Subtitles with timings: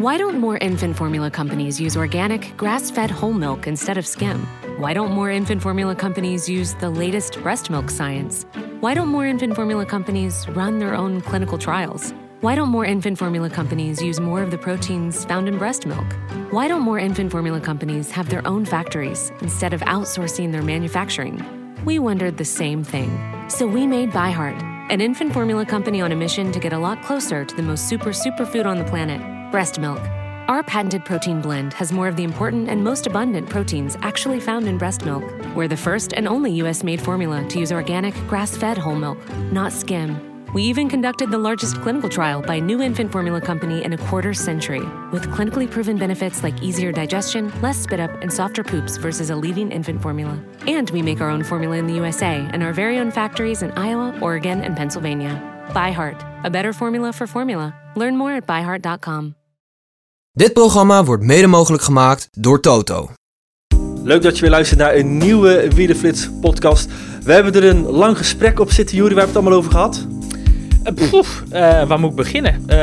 [0.00, 4.46] Why don't more infant formula companies use organic, grass fed whole milk instead of skim?
[4.78, 8.46] Why don't more infant formula companies use the latest breast milk science?
[8.80, 12.14] Why don't more infant formula companies run their own clinical trials?
[12.40, 16.06] Why don't more infant formula companies use more of the proteins found in breast milk?
[16.50, 21.44] Why don't more infant formula companies have their own factories instead of outsourcing their manufacturing?
[21.84, 23.10] We wondered the same thing.
[23.50, 27.02] So we made ByHeart, an infant formula company on a mission to get a lot
[27.02, 29.20] closer to the most super superfood on the planet
[29.50, 30.00] breast milk.
[30.48, 34.66] Our patented protein blend has more of the important and most abundant proteins actually found
[34.66, 35.22] in breast milk.
[35.54, 39.18] We're the first and only US made formula to use organic, grass fed whole milk,
[39.52, 40.26] not skim.
[40.52, 43.98] We even conducted the largest clinical trial by a new infant formula company in a
[43.98, 44.82] quarter century,
[45.12, 49.36] with clinically proven benefits like easier digestion, less spit up, and softer poops versus a
[49.36, 50.42] leading infant formula.
[50.66, 53.70] And we make our own formula in the USA and our very own factories in
[53.72, 55.40] Iowa, Oregon, and Pennsylvania.
[55.68, 57.72] ByHeart, a better formula for formula.
[57.94, 59.36] Learn more at byheart.com.
[60.32, 63.10] Dit programma wordt mede mogelijk gemaakt door Toto.
[64.02, 66.88] Leuk dat je weer luistert naar een nieuwe Wielenflits podcast.
[67.22, 69.14] We hebben er een lang gesprek op zitten, Jury.
[69.14, 70.06] Waar hebben we het allemaal over gehad?
[70.84, 72.64] Uh, poef, uh, waar moet ik beginnen?
[72.68, 72.76] Uh,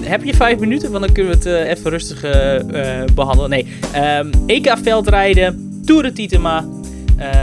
[0.00, 0.90] heb je vijf minuten?
[0.90, 2.20] Want dan kunnen we het even rustig
[3.14, 3.50] behandelen.
[3.50, 3.66] Nee,
[4.18, 6.64] um, EK veldrijden, Tour de Titema,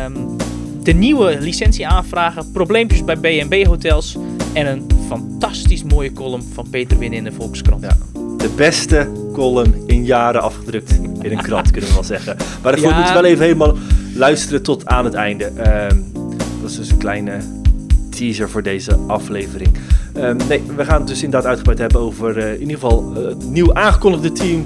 [0.06, 0.38] um,
[0.84, 4.18] de nieuwe licentie aanvragen, probleempjes bij B&B hotels
[4.54, 7.84] en een fantastisch mooie column van Peter Winnen in de Volkskrant.
[7.84, 7.98] Ja,
[8.38, 12.36] de beste column in jaren afgedrukt in een krant, kunnen we wel zeggen.
[12.38, 12.98] Maar daarvoor ja.
[12.98, 13.76] moet je wel even helemaal
[14.16, 15.46] luisteren tot aan het einde.
[15.46, 16.12] Um,
[16.62, 17.38] dat is dus een kleine
[18.10, 19.70] teaser voor deze aflevering.
[20.18, 23.26] Um, nee, we gaan het dus inderdaad uitgebreid hebben over uh, in ieder geval uh,
[23.26, 24.66] het nieuw aangekondigde team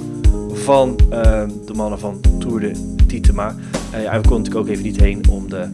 [0.53, 3.55] van uh, de mannen van Tour de Titema.
[3.93, 5.65] Uh, ja, we konden natuurlijk ook even niet heen om de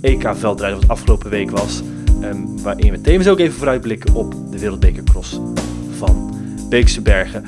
[0.00, 1.82] EK-veldrijden wat afgelopen week was.
[2.22, 5.40] Um, waarin we tevens ook even vooruitblikken op de Wereldbekercross
[5.98, 6.34] van
[6.68, 7.44] Beekse Bergen.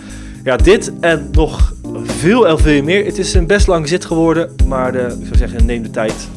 [0.49, 1.73] Ja, dit en nog
[2.05, 3.05] veel en veel meer.
[3.05, 6.29] Het is een best lang zit geworden, maar de, ik zou zeggen, neem de tijd.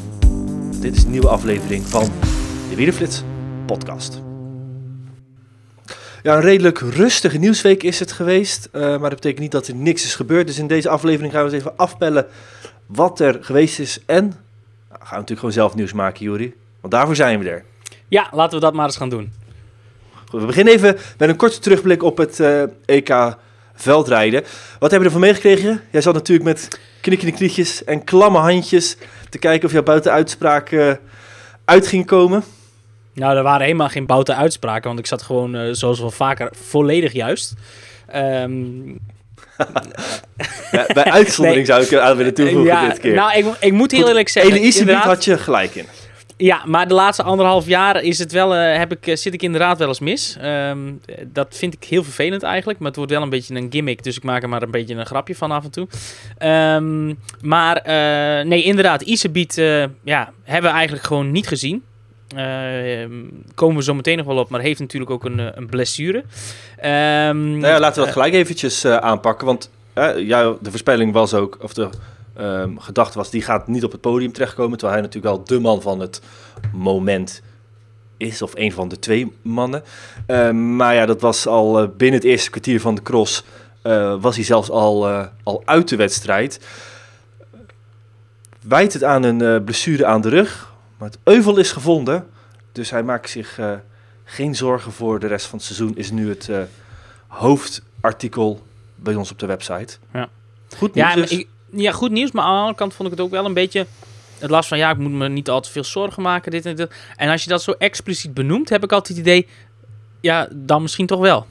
[0.80, 2.10] Dit is een nieuwe aflevering van
[2.70, 3.24] de Wielerflits
[3.66, 4.22] podcast.
[6.24, 9.76] Ja, een redelijk rustige nieuwsweek is het geweest, uh, maar dat betekent niet dat er
[9.76, 10.48] niks is gebeurd.
[10.48, 12.26] Dus in deze aflevering gaan we eens even afpellen
[12.86, 14.34] wat er geweest is en nou,
[14.90, 16.54] gaan we natuurlijk gewoon zelf nieuws maken, Juri.
[16.82, 17.64] Want daarvoor zijn we er.
[18.08, 19.32] Ja, laten we dat maar eens gaan doen.
[20.30, 23.40] Goed, we beginnen even met een korte terugblik op het uh, EK
[23.82, 24.42] veldrijden.
[24.80, 25.82] Wat hebben we ervan meegekregen?
[25.92, 28.98] Jij zat natuurlijk met knikkende knietjes en klamme handjes
[29.30, 30.92] te kijken of jouw buitenuitspraak uh,
[31.66, 32.44] uit ging komen.
[33.14, 36.50] Nou, er waren helemaal geen boute uitspraken, want ik zat gewoon, uh, zoals wel vaker,
[36.52, 37.54] volledig juist.
[38.16, 39.00] Um...
[40.72, 41.80] ja, bij uitzondering nee.
[41.80, 43.14] zou ik aan willen toevoegen ja, dit keer.
[43.14, 44.54] Nou, ik, ik moet heel eerlijk zeggen...
[44.54, 45.86] Ene Isebiet had je gelijk in.
[46.42, 49.78] Ja, maar de laatste anderhalf jaar is het wel, uh, heb ik, zit ik inderdaad
[49.78, 50.38] wel eens mis.
[50.44, 52.80] Um, dat vind ik heel vervelend eigenlijk.
[52.80, 54.04] Maar het wordt wel een beetje een gimmick.
[54.04, 55.88] Dus ik maak er maar een beetje een grapje van af en toe.
[56.76, 59.02] Um, maar uh, nee, inderdaad.
[59.02, 61.84] Isebiet uh, ja, hebben we eigenlijk gewoon niet gezien.
[62.36, 63.10] Uh,
[63.56, 66.18] komen we zo meteen nog wel op, maar heeft natuurlijk ook een, een blessure.
[66.18, 66.24] Um,
[67.58, 71.34] nou ja, laten we dat gelijk eventjes uh, aanpakken, want uh, ja, de voorspelling was
[71.34, 71.90] ook, of de
[72.40, 75.60] um, gedachte was, die gaat niet op het podium terechtkomen, terwijl hij natuurlijk wel de
[75.60, 76.22] man van het
[76.74, 77.42] moment
[78.18, 79.84] is, of een van de twee mannen.
[80.28, 83.44] Um, maar ja, dat was al binnen het eerste kwartier van de cross,
[84.20, 85.08] was hij zelfs al,
[85.44, 86.60] al uit de wedstrijd.
[88.62, 92.28] Wijt het aan een blessure aan de rug, maar het euvel is gevonden,
[92.72, 93.60] dus hij maakt zich
[94.24, 95.98] geen zorgen voor de rest van het seizoen.
[95.98, 96.50] Is nu het
[97.28, 98.66] hoofdartikel
[98.96, 99.98] bij ons op de website.
[100.14, 100.30] Ja.
[100.78, 101.32] Goed nieuws ja, dus.
[101.32, 103.54] ik, ja, goed nieuws, maar aan de andere kant vond ik het ook wel een
[103.54, 103.86] beetje...
[104.40, 106.76] Het last van, ja, ik moet me niet al te veel zorgen maken, dit en
[106.76, 106.92] dat.
[107.16, 109.48] En als je dat zo expliciet benoemt, heb ik altijd het idee...
[110.22, 111.46] Ja, dan misschien toch wel.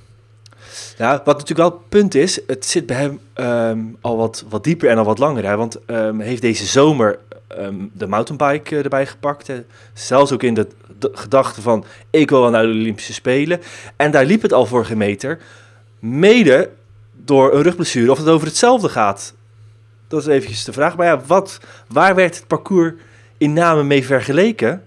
[0.99, 4.65] Ja, wat natuurlijk wel het punt is, het zit bij hem um, al wat, wat
[4.65, 5.45] dieper en al wat langer.
[5.45, 5.57] Hè?
[5.57, 7.19] Want um, heeft deze zomer
[7.59, 9.51] um, de mountainbike uh, erbij gepakt.
[9.93, 10.67] Zelfs ook in de,
[10.99, 13.61] de, gedachte van, ik wil wel naar de Olympische Spelen.
[13.97, 15.39] En daar liep het al voor geen meter.
[15.99, 16.71] Mede
[17.17, 19.35] door een rugblessure, of het over hetzelfde gaat.
[20.11, 20.97] Dat is eventjes de vraag.
[20.97, 22.93] Maar ja, wat, waar werd het parcours
[23.39, 24.83] in name mee vergeleken?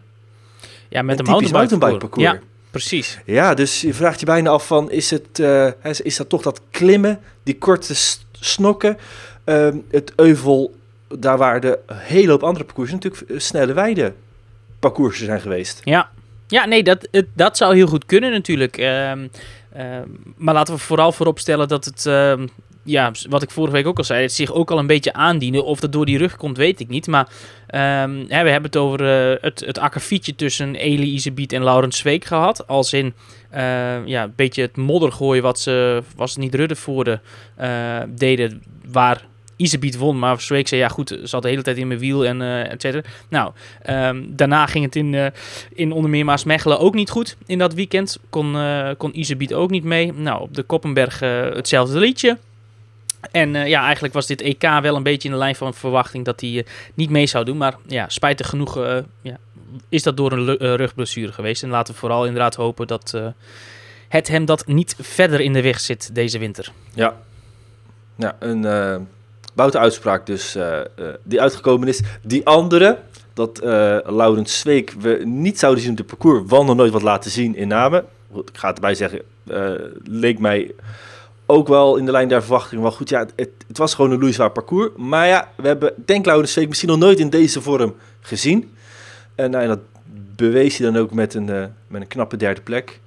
[0.89, 2.31] Ja, met een de mountainbike, mountainbike parcours.
[2.31, 2.39] Ja,
[2.71, 3.19] precies.
[3.25, 5.71] Ja, dus je vraagt je bijna af van, is, het, uh,
[6.03, 7.93] is dat toch dat klimmen, die korte
[8.31, 8.97] snokken,
[9.45, 10.75] uh, het euvel
[11.07, 14.13] daar waar de hele hoop andere parcoursen natuurlijk snelle weide
[14.79, 15.81] parcoursen zijn geweest.
[15.83, 16.09] Ja,
[16.47, 18.77] ja nee, dat, dat zou heel goed kunnen natuurlijk.
[18.77, 19.29] Um,
[19.77, 22.05] um, maar laten we vooral vooropstellen dat het,
[22.83, 25.65] ja, wat ik vorige week ook al zei, het zich ook al een beetje aandienen.
[25.65, 27.07] Of dat door die rug komt, weet ik niet.
[27.07, 27.27] Maar
[27.67, 32.25] ehm, we hebben het over uh, het, het akkefietje tussen Eli Isebiet en Laurens Zweek
[32.25, 32.67] gehad.
[32.67, 33.13] Als in
[33.53, 37.19] uh, ja, een beetje het modder gooien wat ze, was het niet Ruddevoorde,
[37.61, 38.63] uh, deden.
[38.91, 39.25] Waar
[39.55, 42.41] Isebiet won, maar Zweek zei, ja goed, zat de hele tijd in mijn wiel en
[42.69, 43.03] et cetera.
[43.29, 43.51] Nou,
[43.89, 45.31] um, daarna ging het in,
[45.73, 48.19] in onder meer Maasmechelen ook niet goed in dat weekend.
[48.29, 50.13] Kon, uh, kon Isebiet ook niet mee.
[50.13, 51.19] Nou, op de Koppenberg
[51.53, 52.37] hetzelfde liedje.
[53.31, 56.41] En ja, eigenlijk was dit EK wel een beetje in de lijn van verwachting dat
[56.41, 57.57] hij niet mee zou doen.
[57.57, 58.75] Maar ja, spijtig genoeg
[59.21, 59.37] ja,
[59.89, 61.63] is dat door een rugblessure geweest.
[61.63, 63.17] En laten we vooral inderdaad hopen dat
[64.07, 66.71] het hem dat niet verder in de weg zit deze winter.
[66.93, 67.17] Ja,
[68.15, 69.07] ja een
[69.53, 70.57] Boute uitspraak dus
[71.23, 72.01] die uitgekomen is.
[72.21, 72.99] Die andere,
[73.33, 73.59] dat
[74.05, 77.55] Laurens Zweek we niet zouden zien op het parcours, want nog nooit wat laten zien
[77.55, 78.05] in Namen.
[78.35, 79.21] Ik ga erbij zeggen,
[80.03, 80.71] leek mij
[81.45, 83.09] ook wel in de lijn der verwachting wel goed.
[83.09, 84.89] Ja, het, het was gewoon een loeizwaar parcours.
[84.95, 88.75] Maar ja, we hebben, denk Laurens Zweek misschien nog nooit in deze vorm gezien.
[89.35, 89.79] En, nou, dat
[90.35, 91.45] bewees hij dan ook met een,
[91.87, 92.99] met een knappe derde plek.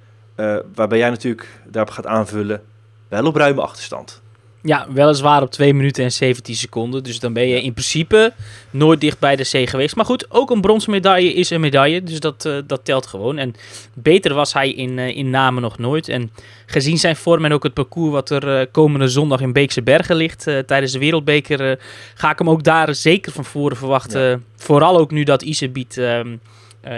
[0.75, 2.63] waarbij jij natuurlijk daarop gaat aanvullen,
[3.07, 4.21] wel op ruime achterstand.
[4.67, 7.03] Ja, weliswaar op 2 minuten en 17 seconden.
[7.03, 8.33] Dus dan ben je in principe
[8.69, 9.95] nooit dicht bij de C geweest.
[9.95, 12.03] Maar goed, ook een bronzen medaille is een medaille.
[12.03, 13.37] Dus dat, uh, dat telt gewoon.
[13.37, 13.55] En
[13.93, 16.09] beter was hij in, uh, in namen nog nooit.
[16.09, 16.31] En
[16.65, 20.15] gezien zijn vorm en ook het parcours wat er uh, komende zondag in Beekse Bergen
[20.15, 21.79] ligt tijdens de Wereldbeker,
[22.13, 24.21] ga ik hem ook daar zeker van voren verwachten.
[24.21, 24.39] Ja.
[24.55, 26.35] Vooral ook nu dat Isebiet ehm,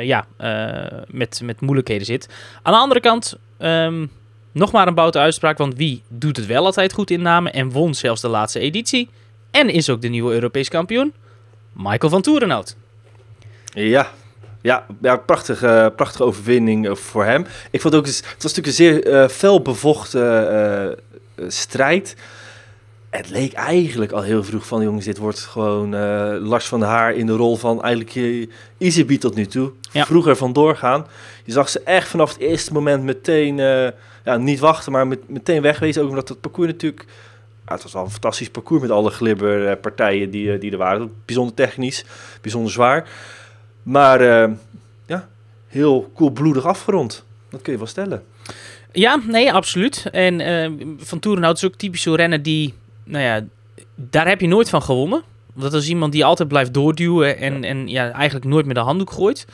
[0.02, 0.26] ja,
[1.08, 2.30] met, met moeilijkheden zit.
[2.62, 3.38] Aan de andere kant.
[3.60, 4.10] Um,
[4.52, 7.72] nog maar een boute uitspraak, want wie doet het wel altijd goed in namen en
[7.72, 9.10] won zelfs de laatste editie?
[9.52, 11.14] En is ook de nieuwe Europees kampioen?
[11.74, 12.76] Michael van Toerenhout.
[13.74, 14.12] Ja,
[14.62, 17.46] ja, ja prachtige, prachtige overwinning eh, voor hem.
[17.72, 20.98] Ik vond ook, het was natuurlijk een zeer uh, fel bevochten
[21.48, 22.16] strijd.
[23.10, 25.96] Het leek eigenlijk al heel vroeg van, jongens, dit wordt gewoon
[26.40, 28.48] Lars van der Haar in de rol van eigenlijk uh,
[28.78, 29.72] Easy tot nu toe.
[29.92, 30.06] Ja.
[30.06, 31.08] Vroeger vandoor gaan.
[31.44, 33.56] Je zag ze echt vanaf het eerste moment meteen,
[34.26, 36.02] ja, niet wachten, maar met, meteen wegwezen.
[36.04, 37.06] Ook omdat het parcours natuurlijk,
[37.66, 41.14] ja, het was wel een fantastisch parcours met alle glibberpartijen die, die er waren.
[41.26, 42.06] Bijzonder technisch,
[42.42, 43.10] bijzonder zwaar.
[43.84, 44.22] Maar
[45.06, 45.28] ja,
[45.68, 47.24] heel koelbloedig afgerond.
[47.50, 48.24] Dat kun je wel stellen.
[48.92, 50.06] Ja, nee, absoluut.
[50.12, 52.74] En Van Toerenhout is ook typisch zo'n renner die
[53.10, 53.44] nou ja,
[53.96, 55.24] daar heb je nooit van gewonnen.
[55.54, 59.12] Dat is iemand die altijd blijft doorduwen en, en ja, eigenlijk nooit met de handdoek
[59.12, 59.48] gooit.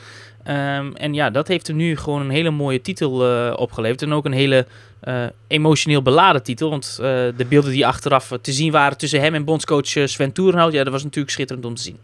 [0.48, 4.02] Um, en ja, dat heeft hem nu gewoon een hele mooie titel uh, opgeleverd.
[4.02, 4.66] En ook een hele
[5.04, 6.70] uh, emotioneel beladen titel.
[6.70, 7.06] Want uh,
[7.36, 10.72] de beelden die achteraf te zien waren tussen hem en bondscoach Sven Toerenhout...
[10.72, 11.98] ja, dat was natuurlijk schitterend om te zien.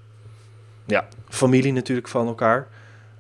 [0.86, 2.68] Ja, familie natuurlijk van elkaar.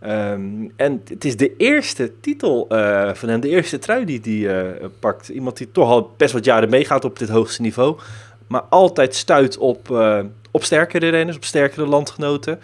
[0.06, 2.66] Um, en het is de eerste titel
[3.12, 5.28] van hem, de eerste trui die hij pakt.
[5.28, 7.98] Iemand die toch al best wat jaren meegaat op dit hoogste niveau.
[8.46, 9.90] Maar altijd stuit op,
[10.50, 12.60] op sterkere renners, op sterkere landgenoten.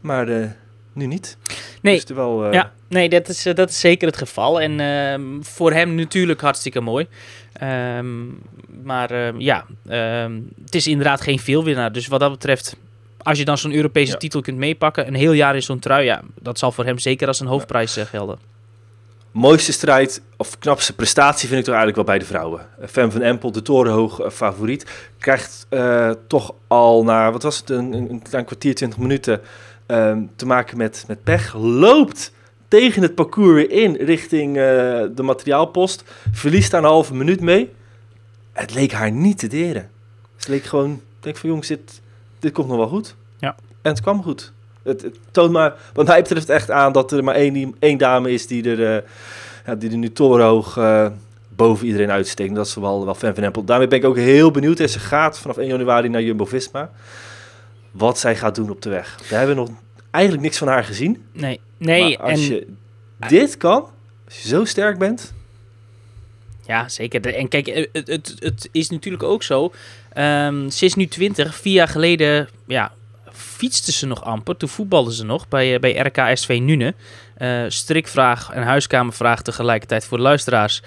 [0.00, 0.56] Maar
[0.92, 1.36] nu niet.
[1.82, 2.52] Nee, dus wel, uh...
[2.52, 4.60] ja, nee dat, is, uh, dat is zeker het geval.
[4.60, 7.06] En uh, voor hem natuurlijk hartstikke mooi.
[7.62, 8.42] Um,
[8.82, 9.66] maar ehm, ja,
[10.24, 11.92] um, het is inderdaad geen veelwinnaar.
[11.92, 12.76] Dus wat dat betreft,
[13.18, 14.18] als je dan zo'n Europese ja.
[14.18, 17.26] titel kunt meepakken, een heel jaar in zo'n trui, ja, dat zal voor hem zeker
[17.26, 18.04] als een hoofdprijs ja.
[18.04, 18.38] gelden.
[19.32, 22.66] Mooiste strijd, of knapste prestatie vind ik toch eigenlijk wel bij de vrouwen.
[22.88, 25.66] Fem van Empel, de torenhoog favoriet, krijgt
[26.26, 29.40] toch al na, wat was het, een, een klein kwartier, twintig minuten
[29.90, 31.54] um, te maken met, met pech.
[31.54, 32.32] Loopt
[32.68, 34.62] tegen het parcours weer in richting uh,
[35.14, 36.04] de materiaalpost.
[36.32, 37.72] Verliest daar een halve minuut mee.
[38.52, 39.90] Het leek haar niet te deren.
[40.36, 42.00] Ze leek gewoon, denk van jongens, dit,
[42.38, 43.14] dit komt nog wel goed.
[43.38, 43.56] Ja.
[43.82, 44.52] En het kwam goed.
[44.82, 48.32] Het, het toont maar, wat mij betreft echt aan dat er maar één, één dame
[48.32, 49.02] is die er, uh,
[49.66, 51.06] ja, die er nu torenhoog uh,
[51.48, 52.54] boven iedereen uitsteekt.
[52.54, 53.64] Dat is wel, wel fan van Empel.
[53.64, 54.80] Daarmee ben ik ook heel benieuwd.
[54.80, 56.90] En ze gaat vanaf 1 januari naar Jumbo-Visma
[57.90, 59.20] wat zij gaat doen op de weg.
[59.28, 59.68] We hebben nog
[60.10, 61.24] eigenlijk niks van haar gezien.
[61.32, 62.18] Nee, nee.
[62.18, 62.54] Maar als en...
[62.54, 62.66] je
[63.28, 63.88] dit kan,
[64.24, 65.32] als je zo sterk bent.
[66.66, 67.34] Ja, zeker.
[67.34, 69.72] En kijk, het, het, het is natuurlijk ook zo.
[70.16, 71.54] Um, ze is nu 20.
[71.54, 72.92] Vier jaar geleden ja,
[73.32, 74.56] fietste ze nog amper.
[74.56, 76.94] Toen voetbalde ze nog bij, bij RKSV Nune.
[77.38, 80.82] Uh, strikvraag en huiskamervraag tegelijkertijd voor de luisteraars.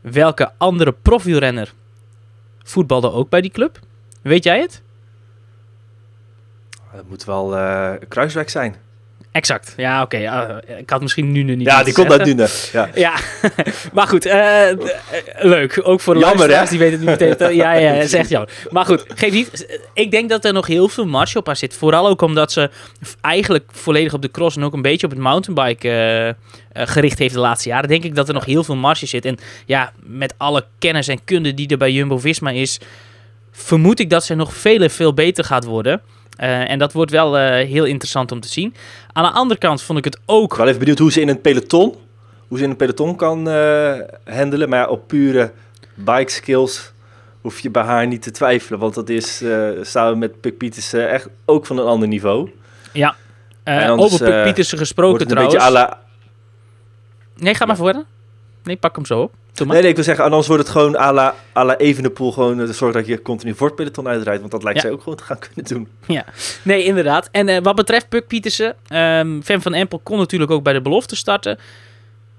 [0.00, 1.72] Welke andere profielrenner
[2.62, 3.78] voetbalde ook bij die club?
[4.22, 4.82] Weet jij het?
[6.94, 8.76] Dat moet wel uh, Kruiswijk zijn.
[9.32, 9.74] Exact.
[9.76, 10.16] Ja, oké.
[10.16, 10.48] Okay.
[10.66, 11.66] Uh, ik had misschien nu niet.
[11.66, 12.48] Ja, die komt uit Nune.
[12.72, 13.14] Ja, ja.
[13.92, 14.26] maar goed.
[14.26, 14.66] Uh,
[15.38, 15.80] leuk.
[15.82, 16.70] Ook voor de jammer, luisteraars.
[16.70, 17.54] Die weten het niet meteen.
[17.54, 18.50] ja, ja, dat is echt jammer.
[18.70, 19.80] Maar goed, geef niet.
[19.94, 21.74] Ik denk dat er nog heel veel marge op haar zit.
[21.74, 22.70] Vooral ook omdat ze
[23.20, 27.34] eigenlijk volledig op de cross en ook een beetje op het mountainbike uh, gericht heeft
[27.34, 27.88] de laatste jaren.
[27.88, 29.24] Denk ik dat er nog heel veel marge zit.
[29.24, 32.80] En ja, met alle kennis en kunde die er bij Jumbo-Visma is
[33.52, 36.02] vermoed ik dat zij nog veel, veel beter gaat worden.
[36.42, 38.74] Uh, en dat wordt wel uh, heel interessant om te zien.
[39.12, 40.56] Aan de andere kant vond ik het ook...
[40.56, 41.94] Wel even benieuwd hoe ze in een peloton,
[42.48, 43.94] hoe ze in een peloton kan uh,
[44.24, 44.68] handelen.
[44.68, 45.52] Maar ja, op pure
[45.94, 46.92] bike skills
[47.40, 48.78] hoef je bij haar niet te twijfelen.
[48.78, 49.44] Want dat is
[49.82, 52.50] samen met Puk Pietersen echt ook van een ander niveau.
[52.92, 53.16] Ja,
[53.96, 55.54] over Puk Pietersen gesproken trouwens.
[55.54, 56.00] Een beetje à la...
[57.36, 57.82] Nee, ga maar ja.
[57.82, 58.04] verder.
[58.62, 59.34] Nee, pak hem zo op.
[59.54, 62.60] Nee, nee, ik wil zeggen, anders wordt het gewoon à la, à la Evenepoel gewoon
[62.60, 65.18] uh, zorgen dat je continu voor het peloton uitrijdt, want dat lijkt zij ook gewoon
[65.18, 65.88] te gaan kunnen doen.
[66.06, 66.24] Ja,
[66.62, 67.28] nee, inderdaad.
[67.30, 70.80] En uh, wat betreft Puk Pietersen, um, Fan van Empel kon natuurlijk ook bij de
[70.80, 71.58] belofte starten.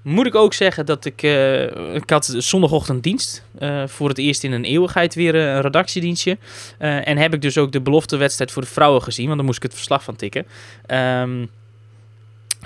[0.02, 3.44] Moet ik ook zeggen dat ik, uh, ik had zondagochtend dienst.
[3.86, 6.38] voor het eerst in een eeuwigheid weer een redactiedienstje.
[6.78, 9.62] en heb ik dus ook de beloftewedstrijd voor de vrouwen gezien, want dan moest ik
[9.62, 10.46] het verslag van tikken.
[11.20, 11.50] Um,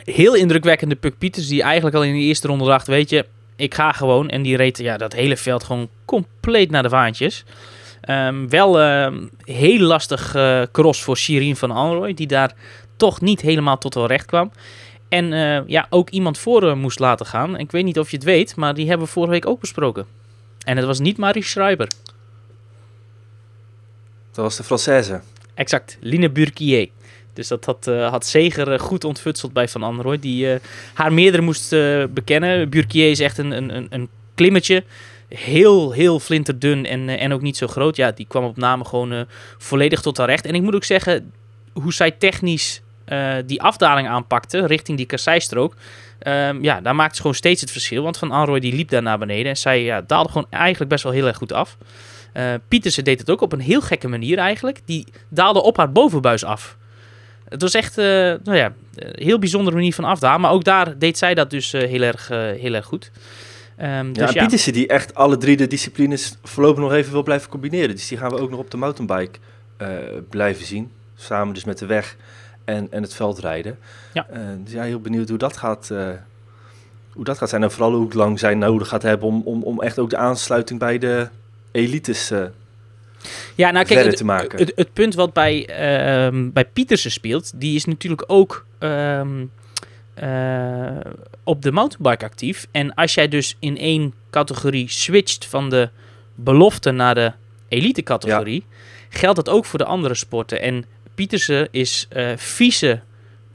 [0.04, 3.26] heel indrukwekkende Puk Pieters, die eigenlijk al in de eerste ronde dacht, weet je,
[3.58, 4.28] ik ga gewoon.
[4.28, 7.44] En die reed ja, dat hele veld gewoon compleet naar de vaantjes.
[8.10, 12.52] Um, wel uh, heel lastig uh, cross voor Shirin van Alroy, die daar
[12.96, 14.52] toch niet helemaal tot wel recht kwam.
[15.08, 17.58] En uh, ja, ook iemand voor moest laten gaan.
[17.58, 20.06] Ik weet niet of je het weet, maar die hebben we vorige week ook besproken.
[20.64, 21.88] En het was niet Marie Schreiber.
[24.32, 25.20] Dat was de Française.
[25.54, 26.88] Exact, Line Burquier.
[27.38, 30.18] Dus dat had, uh, had Zeger uh, goed ontfutseld bij Van Androoy.
[30.18, 30.54] Die uh,
[30.94, 31.70] haar meerdere moest
[32.14, 32.68] bekennen.
[32.68, 34.84] Burkier is echt een, een, een klimmetje.
[35.28, 37.96] Heel, heel flinterdun en, en ook niet zo groot.
[37.96, 39.26] Ja, die kwam op name gewoon
[39.58, 40.46] volledig tot haar recht.
[40.46, 41.32] En ik moet ook zeggen,
[41.72, 42.82] hoe zij technisch
[43.46, 45.74] die afdaling aanpakte richting die kasseistrook.
[46.26, 48.02] Um, ja, daar maakte ze gewoon steeds het verschil.
[48.02, 49.46] Want Van Androoy die liep daar naar beneden.
[49.46, 51.76] En zij ja, daalde gewoon eigenlijk best wel heel erg goed af.
[52.34, 54.80] Uh, Pietersen deed het ook op een heel gekke manier eigenlijk.
[54.84, 56.76] Die daalde op haar bovenbuis af.
[57.48, 60.40] Het was echt uh, nou ja, een heel bijzondere manier van afdaan.
[60.40, 63.10] Maar ook daar deed zij dat dus uh, heel, erg, uh, heel erg goed.
[63.80, 67.22] Um, ja, dus ja, Pietersen die echt alle drie de disciplines voorlopig nog even wil
[67.22, 67.94] blijven combineren.
[67.94, 69.38] Dus die gaan we ook nog op de mountainbike
[70.28, 70.90] blijven zien.
[71.16, 72.16] Samen dus met de weg
[72.64, 73.78] en, en het veldrijden.
[74.12, 74.26] Ja.
[74.64, 75.90] dus ja, heel benieuwd hoe dat gaat
[77.18, 77.62] hoe dat gaat zijn.
[77.62, 80.78] En vooral hoe lang zij nodig gaat hebben om, om, om echt ook de aansluiting
[80.78, 81.28] bij de
[81.70, 82.44] elites uh,
[83.54, 84.20] ja, nou kijk, het,
[84.58, 89.50] het, het, punt wat bij, uh, bij Pietersen speelt, die is natuurlijk ook um,
[90.22, 90.96] uh,
[91.44, 92.66] op de mountainbike actief.
[92.70, 95.88] En als jij dus in één categorie switcht van de
[96.34, 97.32] belofte naar de
[97.68, 98.64] elite categorie,
[99.08, 100.60] geldt dat ook voor de andere sporten.
[100.60, 100.84] En
[101.14, 103.00] Pietersen is uh, vice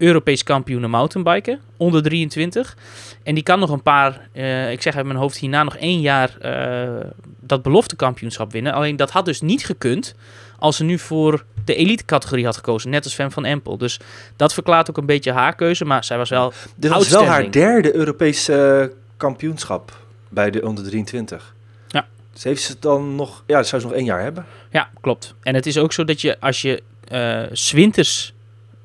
[0.03, 2.77] Europees kampioen mountainbiken, onder 23.
[3.23, 6.01] En die kan nog een paar, uh, ik zeg uit mijn hoofd hierna nog één
[6.01, 7.05] jaar uh,
[7.39, 8.73] dat beloftekampioenschap winnen.
[8.73, 10.15] Alleen dat had dus niet gekund
[10.59, 13.77] als ze nu voor de elite categorie had gekozen, net als Fem van Empel.
[13.77, 13.99] Dus
[14.35, 17.51] dat verklaart ook een beetje haar keuze, maar zij was wel Dit was wel haar
[17.51, 19.97] derde Europese kampioenschap
[20.29, 21.55] bij de onder 23.
[21.87, 22.05] Ja.
[22.33, 24.45] Dus heeft ze dan nog, ja, zou ze nog één jaar hebben.
[24.69, 25.35] Ja, klopt.
[25.41, 28.32] En het is ook zo dat je als je uh, zwinters eh,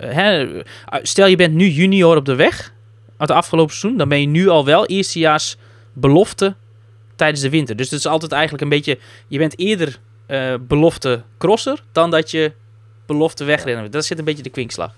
[0.06, 0.48] hè,
[1.02, 2.72] stel je bent nu junior op de weg
[3.16, 5.56] uit het afgelopen seizoen, dan ben je nu al wel eerstejaars
[5.92, 6.54] belofte
[7.16, 7.76] tijdens de winter.
[7.76, 12.30] Dus het is altijd eigenlijk een beetje, je bent eerder uh, belofte crosser dan dat
[12.30, 12.52] je
[13.06, 13.90] belofte wegrennen.
[13.90, 14.94] Dat zit een beetje de kwinkslag.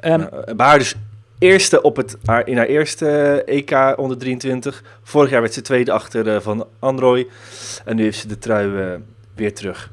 [0.00, 0.94] Um, nou, haar dus
[1.38, 4.82] eerste op het, in haar eerste EK onder 23.
[5.02, 7.28] Vorig jaar werd ze tweede achter van Android.
[7.84, 8.98] En nu heeft ze de trui
[9.34, 9.90] weer terug.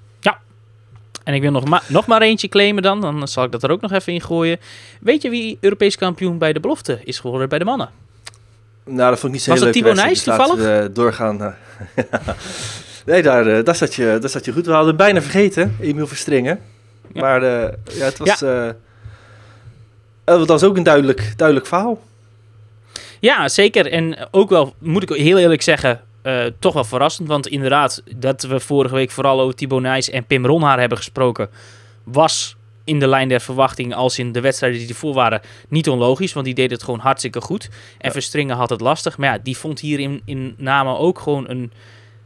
[1.24, 3.02] En ik wil nog, ma nog maar eentje claimen dan.
[3.02, 4.60] Dan zal ik dat er ook nog even in gooien.
[5.00, 7.90] Weet je wie Europees kampioen bij de belofte is geworden bij de mannen?
[8.86, 9.84] Nou, dat vond ik niet zo Was heel leuk.
[9.84, 10.56] Was dat Thibaut Nijs toevallig?
[10.56, 11.38] We, uh, doorgaan.
[13.06, 14.66] nee, daar, uh, daar, zat je, daar zat je goed.
[14.66, 16.60] We hadden bijna vergeten, Emiel Verstringen.
[17.14, 17.22] Ja.
[17.22, 17.50] Maar uh,
[17.98, 18.40] ja, het was...
[18.40, 18.76] Ja.
[20.24, 22.02] dat was ook een duidelijk, duidelijk verhaal.
[23.20, 23.92] Ja, zeker.
[23.92, 27.28] En ook wel, moet ik heel eerlijk zeggen, uh, toch wel verrassend.
[27.28, 31.50] Want inderdaad, dat we vorige week vooral over Thibaut Nijs en Pim Ronhaar hebben gesproken,
[32.04, 36.34] was in de lijn der verwachting als in de wedstrijden die ervoor waren niet onlogisch.
[36.34, 37.70] Want die deed het gewoon hartstikke goed.
[37.98, 39.18] En Verstringen had het lastig.
[39.18, 41.72] Maar ja, die vond hier in, in name ook gewoon een,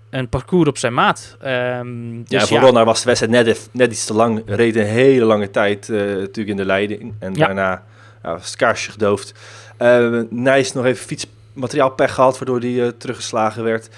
[0.09, 1.37] een parcours op zijn maat.
[1.45, 2.63] Um, dus ja, voor ja.
[2.63, 4.41] Ronhaar was de wedstrijd net, net iets te lang.
[4.45, 7.13] Reed een hele lange tijd uh, natuurlijk in de leiding.
[7.19, 7.83] En daarna
[8.23, 9.33] ja, was het kaarsje gedoofd.
[9.81, 11.25] Uh, Nijs nog even fiets
[11.57, 13.89] materiaalpech gehad, waardoor die uh, teruggeslagen werd.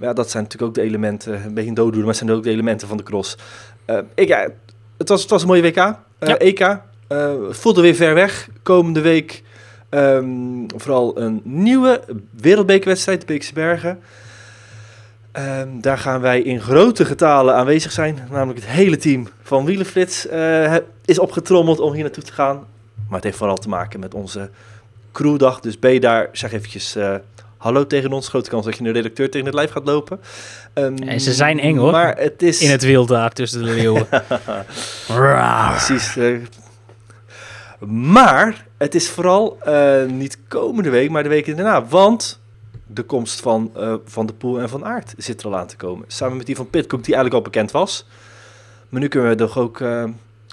[0.00, 2.50] Ja, dat zijn natuurlijk ook de elementen, een beetje een dooddoener, maar zijn ook de
[2.50, 3.36] elementen van de cross.
[3.86, 4.48] Uh, ik, ja,
[4.96, 6.36] het, was, het was een mooie WK, uh, ja.
[6.38, 6.78] EK.
[7.50, 8.48] voelde weer ver weg.
[8.62, 9.42] Komende week
[9.90, 12.02] um, vooral een nieuwe
[12.40, 14.00] wereldbekerwedstrijd, de Beekse Bergen.
[15.32, 18.18] Um, daar gaan wij in grote getalen aanwezig zijn.
[18.30, 20.26] Namelijk het hele team van Wielenflits
[21.04, 22.64] is opgetrommeld om hier naartoe te gaan.
[23.06, 24.50] Maar het heeft vooral te maken met onze
[25.16, 25.60] crewdag.
[25.60, 27.14] Dus ben je daar, zeg eventjes uh,
[27.56, 28.28] hallo tegen ons.
[28.28, 30.20] Grote kans dat je een redacteur tegen het lijf gaat lopen.
[30.74, 31.92] Um, en ze zijn eng hoor.
[31.92, 32.60] Maar het is...
[32.62, 34.06] In het wild daar tussen de leeuwen.
[35.76, 36.16] Precies.
[36.16, 36.38] Uh,
[37.88, 41.86] maar het is vooral uh, niet komende week, maar de weken daarna.
[41.86, 42.40] Want
[42.86, 45.76] de komst van uh, Van de Poel en Van Aert zit er al aan te
[45.76, 46.04] komen.
[46.08, 48.06] Samen met die van Pitcock, die eigenlijk al bekend was.
[48.88, 50.04] Maar nu kunnen we toch ook uh,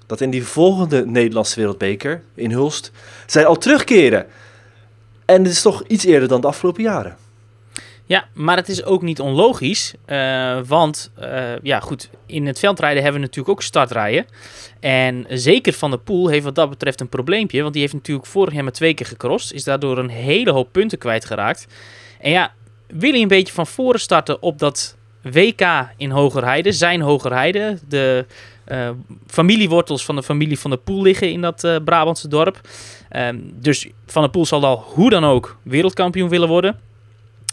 [0.06, 2.92] dat in die volgende Nederlandse Wereldbeker in Hulst
[3.26, 4.26] zij al terugkeren.
[5.26, 7.18] En het is toch iets eerder dan de afgelopen jaren.
[8.06, 9.94] Ja, maar het is ook niet onlogisch.
[10.08, 11.12] Uh, want
[11.62, 14.26] ja, goed, in het veldrijden hebben we natuurlijk ook startrijden.
[14.80, 17.62] En zeker Van de Poel heeft wat dat betreft een probleempje.
[17.62, 19.54] Want die heeft natuurlijk vorig jaar maar twee keer gecrossed.
[19.56, 21.68] Is daardoor een hele hoop punten kwijtgeraakt.
[22.20, 22.54] En ja,
[22.88, 27.78] wil hij een beetje van voren starten op dat WK in Hogerheide, zijn Hogerheide.
[27.88, 28.26] De
[28.68, 28.90] uh,
[29.28, 32.62] familiewortels van de familie van de Poel liggen in dat uh, Brabantse dorp.
[33.16, 36.80] Um, dus Van der Poel zal al hoe dan ook wereldkampioen willen worden.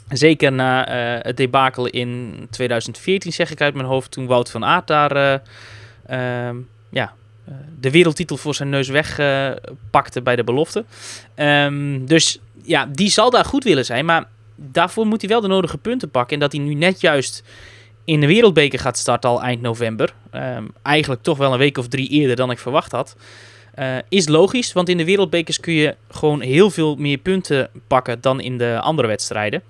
[0.08, 4.64] Zeker na uh, het debakel in 2014, zeg ik uit mijn hoofd, toen Wout van
[4.64, 5.42] Aert daar
[6.90, 7.12] ja,
[7.80, 10.84] de wereldtitel voor zijn neus wegpakte bij de belofte.
[11.36, 14.04] Um, dus ja, die zal daar goed willen zijn.
[14.04, 14.28] Maar
[14.60, 16.34] daarvoor moet hij wel de nodige punten pakken.
[16.34, 17.42] En dat hij nu net juist
[18.04, 20.14] in de Wereldbeker gaat starten al eind november.
[20.34, 23.16] Um, eigenlijk toch wel een week of drie eerder dan ik verwacht had.
[23.78, 28.20] Uh, is logisch, want in de Wereldbekers kun je gewoon heel veel meer punten pakken
[28.20, 29.62] dan in de andere wedstrijden.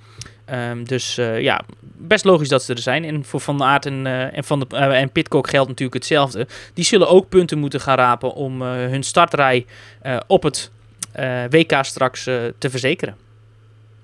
[0.53, 3.05] Um, dus uh, ja, best logisch dat ze er zijn.
[3.05, 6.47] En voor Van Aert en, uh, en, van de, en Pitcock geldt natuurlijk hetzelfde.
[6.75, 9.67] Die zullen ook punten moeten gaan rapen om hun startrij
[10.27, 10.71] op het
[11.51, 12.23] WK straks
[12.59, 13.30] te verzekeren.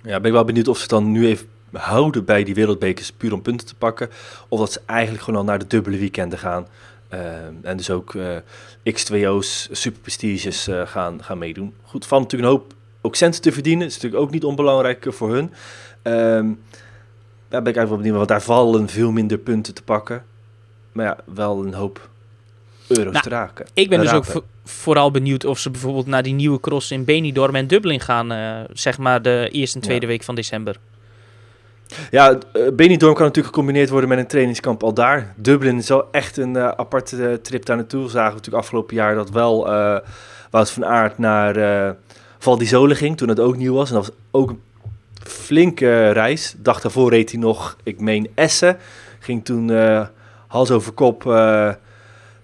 [0.07, 3.33] Ja, ben ik wel benieuwd of ze dan nu even houden bij die wereldbekers puur
[3.33, 4.09] om punten te pakken.
[4.49, 6.67] Of dat ze eigenlijk gewoon al naar de dubbele weekenden gaan.
[7.13, 7.21] Uh,
[7.63, 8.37] en dus ook uh,
[8.91, 11.75] X2O's, super prestiges uh, gaan, gaan meedoen.
[11.83, 13.87] Goed, van natuurlijk een hoop ook centen te verdienen.
[13.87, 15.53] Is natuurlijk ook niet onbelangrijk voor hun.
[17.49, 20.25] Daar ben ik eigenlijk wel benieuwd, want daar vallen veel minder punten te pakken.
[20.93, 22.09] Maar ja, wel een hoop
[22.87, 23.67] euro's nou, te raken.
[23.73, 27.55] Ik ben dus ook vooral benieuwd of ze bijvoorbeeld naar die nieuwe cross in Benidorm
[27.55, 30.13] en Dublin gaan, uh, zeg maar de eerste en tweede ja.
[30.13, 30.77] week van december.
[32.11, 35.35] Ja, uh, Benidorm kan natuurlijk gecombineerd worden met een trainingskamp al daar.
[35.37, 38.03] Dublin is wel echt een uh, aparte trip daar naartoe.
[38.03, 39.65] We zagen natuurlijk afgelopen jaar dat wel
[40.51, 41.97] Wout van Aert naar
[42.39, 43.89] Val di ging, toen het ook nieuw was.
[43.89, 44.61] En dat was ook een
[45.23, 46.51] flinke reis.
[46.51, 48.77] De dag daarvoor reed hij nog, ik meen Essen.
[49.19, 49.71] Ging toen
[50.47, 51.25] hals over kop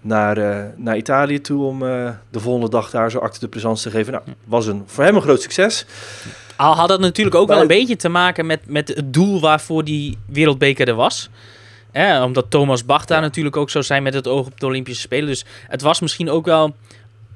[0.03, 3.83] naar, uh, naar Italië toe om uh, de volgende dag daar zo acte de présence
[3.83, 4.13] te geven.
[4.13, 5.87] Nou, was een, voor hem een groot succes.
[6.57, 9.85] Al had dat natuurlijk ook wel een beetje te maken met, met het doel waarvoor
[9.85, 11.31] die wereldbeker er was.
[11.93, 13.25] Eh, omdat Thomas Bach daar ja.
[13.25, 15.27] natuurlijk ook zou zijn met het oog op de Olympische Spelen.
[15.27, 16.75] Dus het was misschien ook wel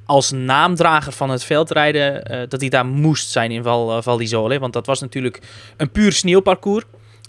[0.07, 4.59] als naamdrager van het veldrijden uh, dat hij daar moest zijn in Val, Val d'Isole.
[4.59, 5.41] Want dat was natuurlijk
[5.77, 6.85] een puur sneeuwparcours.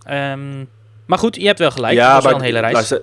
[0.10, 0.70] Um,
[1.06, 1.94] maar goed, je hebt wel gelijk.
[1.94, 2.74] Ja, het was maar, wel een hele reis.
[2.74, 3.02] Luister,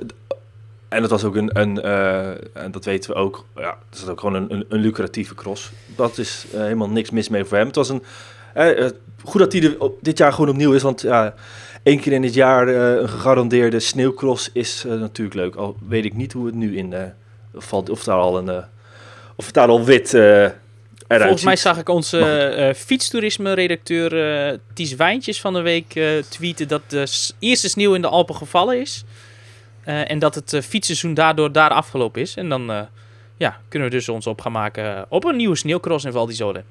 [0.95, 4.07] en het was ook een, een uh, en dat weten we ook, ja, het is
[4.07, 5.71] ook gewoon een, een, een lucratieve cross.
[5.97, 7.67] Dat is uh, helemaal niks mis mee voor hem.
[7.67, 8.03] Het was een,
[8.57, 8.89] uh,
[9.25, 11.35] goed dat hij er dit jaar gewoon opnieuw is, want ja,
[11.83, 15.55] één keer in het jaar een gegarandeerde sneeuwcross is natuurlijk leuk.
[15.55, 16.95] Al weet ik niet hoe het nu in
[17.55, 18.65] valt, of daar al een,
[19.37, 20.11] of het daar al wit
[21.09, 27.07] Volgens mij zag ik onze fietstoerisme-redacteur Ties Wijntjes van de week tweeten dat de
[27.39, 29.05] eerste sneeuw in de Alpen gevallen is.
[29.87, 32.37] Uh, en dat het uh, fietsseizoen daardoor daar afgelopen is.
[32.37, 32.81] En dan uh,
[33.37, 36.63] ja, kunnen we dus ons op gaan maken op een nieuwe sneeuwcross in Val d'Isole.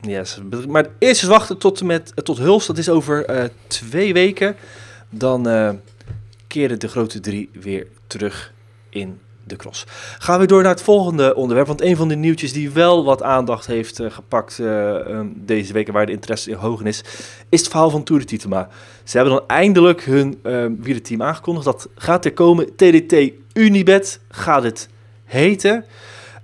[0.00, 2.66] Yes, maar eerst eens wachten tot, met, tot Huls.
[2.66, 4.56] Dat is over twee weken.
[5.10, 5.42] Dan
[6.46, 8.52] keren de grote drie weer terug
[8.88, 9.84] in de cross.
[10.18, 11.66] Gaan we door naar het volgende onderwerp.
[11.66, 15.72] Want een van de nieuwtjes die wel wat aandacht heeft uh, gepakt uh, um, deze
[15.72, 15.86] week...
[15.86, 17.04] en waar de interesse in hoog is...
[17.48, 18.68] is het verhaal van Tour de Titema.
[19.04, 21.64] Ze hebben dan eindelijk hun uh, wielerteam aangekondigd.
[21.66, 22.76] Dat gaat er komen.
[22.76, 24.88] TDT Unibet gaat het
[25.24, 25.84] heten.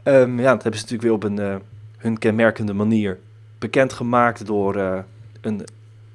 [0.05, 1.63] Um, ja, dat hebben ze natuurlijk weer op een,
[1.97, 3.19] hun kenmerkende manier
[3.59, 4.47] bekendgemaakt...
[4.47, 4.77] door
[5.41, 5.65] een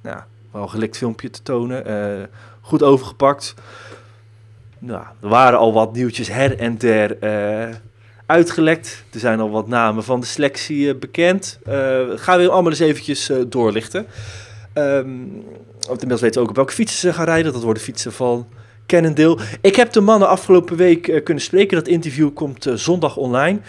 [0.02, 0.20] nou,
[0.52, 2.30] wel gelikt filmpje te tonen.
[2.62, 3.56] goed overgepakt
[4.86, 7.76] nou, er waren al wat nieuwtjes her en der uh,
[8.26, 9.04] uitgelekt.
[9.14, 11.60] Er zijn al wat namen van de selectie uh, bekend.
[11.68, 11.74] Uh,
[12.16, 14.06] gaan we allemaal eens eventjes doorlichten.
[14.74, 15.44] Um,
[15.90, 17.54] inmiddels weten we ook op welke fietsen ze gaan rijden.
[17.54, 18.48] Dat worden fietsen van
[18.88, 19.38] Cannondale.
[19.62, 21.78] Ik heb de mannen afgelopen week kunnen spreken.
[21.78, 23.60] Dat interview komt zondag online.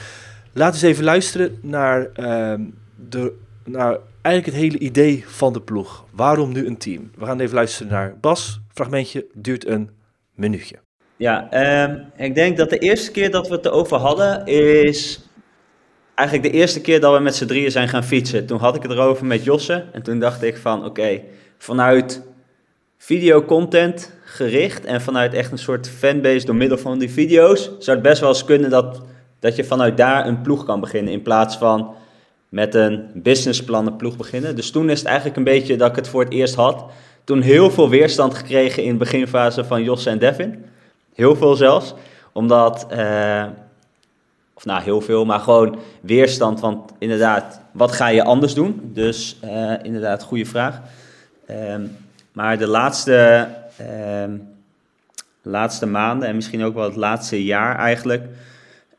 [0.52, 2.61] Laten we eens even luisteren naar, ehm,
[3.09, 3.33] de,
[3.64, 6.05] naar eigenlijk het hele idee van de ploeg.
[6.11, 7.11] Waarom nu een team?
[7.14, 8.61] We gaan even luisteren naar Bas.
[8.74, 9.90] Fragmentje duurt een
[10.35, 10.86] minuutje.
[11.16, 11.48] Ja,
[11.85, 15.20] um, ik denk dat de eerste keer dat we het erover hadden is
[16.14, 18.46] eigenlijk de eerste keer dat we met z'n drieën zijn gaan fietsen.
[18.46, 21.24] Toen had ik het erover met Josse en toen dacht ik van oké, okay,
[21.59, 22.22] vanuit
[22.98, 28.07] videocontent gericht en vanuit echt een soort fanbase door middel van die video's, zou het
[28.07, 29.02] best wel eens kunnen dat,
[29.38, 31.94] dat je vanuit daar een ploeg kan beginnen in plaats van
[32.48, 34.57] met een businessplan een ploeg beginnen.
[34.57, 36.85] Dus toen is het eigenlijk een beetje dat ik het voor het eerst had.
[37.24, 40.64] Toen heel veel weerstand gekregen in de beginfase van Jos en Devin.
[41.16, 41.94] Heel veel zelfs.
[42.33, 43.44] Omdat, uh,
[44.55, 46.61] of nou heel veel, maar gewoon weerstand.
[46.61, 48.81] Want inderdaad, wat ga je anders doen?
[48.85, 50.81] Dus uh, inderdaad, goede vraag.
[51.50, 51.96] Um,
[52.33, 53.48] maar de laatste,
[53.81, 54.35] uh,
[55.42, 58.24] laatste maanden en misschien ook wel het laatste jaar eigenlijk,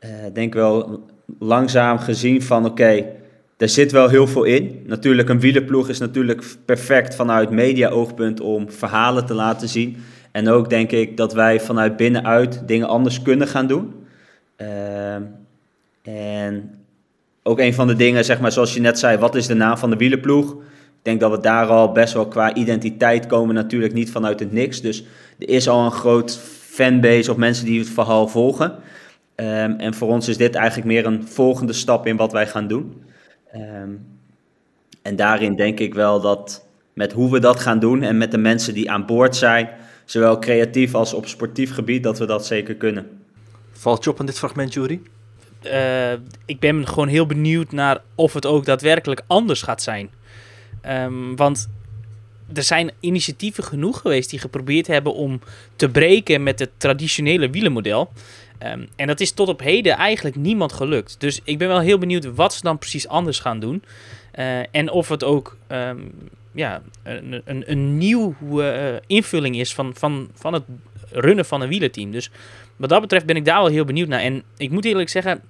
[0.00, 1.04] uh, denk wel
[1.38, 3.12] langzaam gezien van oké, okay,
[3.56, 4.82] er zit wel heel veel in.
[4.86, 10.04] Natuurlijk, een wielerploeg is natuurlijk perfect vanuit media-oogpunt om verhalen te laten zien.
[10.32, 13.94] En ook denk ik dat wij vanuit binnenuit dingen anders kunnen gaan doen.
[14.56, 15.14] Uh,
[16.02, 16.74] en
[17.42, 19.78] ook een van de dingen, zeg maar, zoals je net zei, wat is de naam
[19.78, 20.52] van de wielerploeg?
[20.52, 24.52] Ik denk dat we daar al best wel qua identiteit komen, natuurlijk niet vanuit het
[24.52, 24.80] niks.
[24.80, 25.04] Dus
[25.38, 26.38] er is al een groot
[26.68, 28.70] fanbase of mensen die het verhaal volgen.
[29.40, 32.68] Um, en voor ons is dit eigenlijk meer een volgende stap in wat wij gaan
[32.68, 33.02] doen.
[33.54, 34.06] Um,
[35.02, 38.38] en daarin denk ik wel dat met hoe we dat gaan doen en met de
[38.38, 39.68] mensen die aan boord zijn,
[40.10, 43.20] zowel creatief als op sportief gebied, dat we dat zeker kunnen.
[43.72, 45.00] Valt je op aan dit fragment, Jury?
[45.62, 46.12] Uh,
[46.44, 50.10] ik ben gewoon heel benieuwd naar of het ook daadwerkelijk anders gaat zijn.
[50.88, 51.68] Um, want
[52.54, 55.40] er zijn initiatieven genoeg geweest die geprobeerd hebben om
[55.76, 58.12] te breken met het traditionele wielenmodel.
[58.62, 61.20] Um, en dat is tot op heden eigenlijk niemand gelukt.
[61.20, 63.82] Dus ik ben wel heel benieuwd wat ze dan precies anders gaan doen.
[64.38, 66.12] Uh, en of het ook um,
[66.52, 70.62] ja, een, een, een nieuwe uh, invulling is van, van, van het
[71.10, 72.10] runnen van een wielerteam.
[72.10, 72.30] Dus
[72.76, 74.20] wat dat betreft ben ik daar wel heel benieuwd naar.
[74.20, 75.42] En ik moet eerlijk zeggen,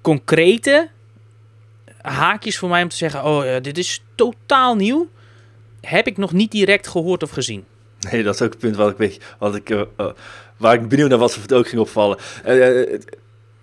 [0.00, 0.88] concrete
[2.00, 5.08] haakjes voor mij om te zeggen: oh, uh, dit is totaal nieuw.
[5.80, 7.64] Heb ik nog niet direct gehoord of gezien.
[8.10, 9.82] Nee, dat is ook het punt wat ik, wat ik, uh,
[10.56, 12.18] waar ik benieuwd naar was of het ook ging opvallen.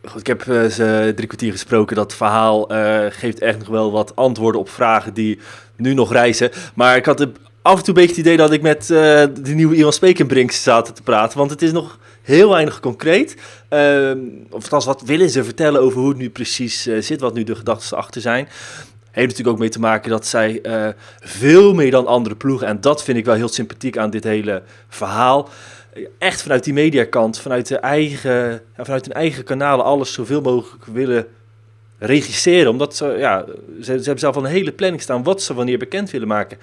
[0.03, 1.95] Goed, ik heb ze drie kwartier gesproken.
[1.95, 2.61] Dat verhaal
[3.09, 5.39] geeft echt nog wel wat antwoorden op vragen die
[5.81, 6.49] nu nog reizen.
[6.73, 7.27] Maar ik had
[7.61, 10.95] af en toe een beetje het idee dat ik met de nieuwe Ivan Spekenbrink zat
[10.95, 11.37] te praten.
[11.37, 13.35] Want het is nog heel weinig concreet.
[13.69, 14.11] Uh,
[14.49, 17.43] of althans, wat willen ze vertellen over hoe het nu precies uh, zit, wat nu
[17.43, 18.47] de gedachten achter zijn.
[19.11, 20.87] Heeft natuurlijk ook mee te maken dat zij uh,
[21.19, 24.61] veel meer dan andere ploegen, en dat vind ik wel heel sympathiek aan dit hele
[24.89, 25.49] verhaal,
[26.17, 31.27] echt vanuit die mediakant, vanuit, de eigen, vanuit hun eigen kanalen alles zoveel mogelijk willen
[32.03, 32.71] regisseren.
[32.71, 33.45] Omdat ze, ja,
[33.81, 36.57] ze, hebben zelf al een hele planning staan wat ze wanneer bekend willen maken.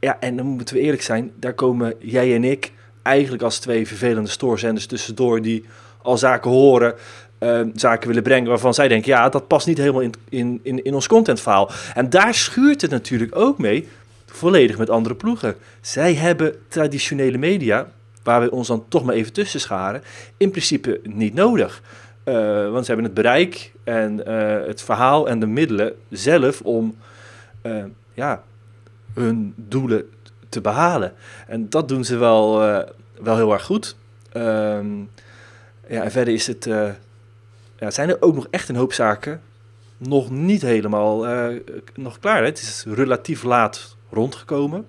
[0.00, 2.72] Ja, en dan moeten we eerlijk zijn, daar komen jij en ik
[3.02, 5.64] eigenlijk als twee vervelende stoorzenders tussendoor die
[6.02, 6.94] al zaken horen,
[7.40, 10.84] uh, zaken willen brengen waarvan zij denken, ja, dat past niet helemaal in, in, in,
[10.84, 11.70] in ons contentverhaal.
[11.94, 13.88] En daar schuurt het natuurlijk ook mee,
[14.26, 15.56] volledig met andere ploegen.
[15.80, 17.88] Zij hebben traditionele media,
[18.22, 20.02] waar we ons dan toch maar even tussen scharen,
[20.36, 21.82] in principe niet nodig.
[22.28, 26.96] Uh, want ze hebben het bereik en uh, het verhaal en de middelen zelf om
[28.14, 28.42] ja,
[29.14, 30.10] hun doelen
[30.48, 31.12] te behalen.
[31.46, 32.58] En dat doen ze wel,
[33.20, 33.96] wel heel erg goed.
[34.36, 35.10] Um,
[35.88, 36.64] ja, en verder is het,
[37.78, 39.40] ja, zijn er ook nog echt een hoop zaken
[39.96, 41.26] nog niet helemaal
[41.94, 42.38] nog klaar.
[42.38, 42.44] Hè?
[42.44, 44.86] Het is relatief laat rondgekomen.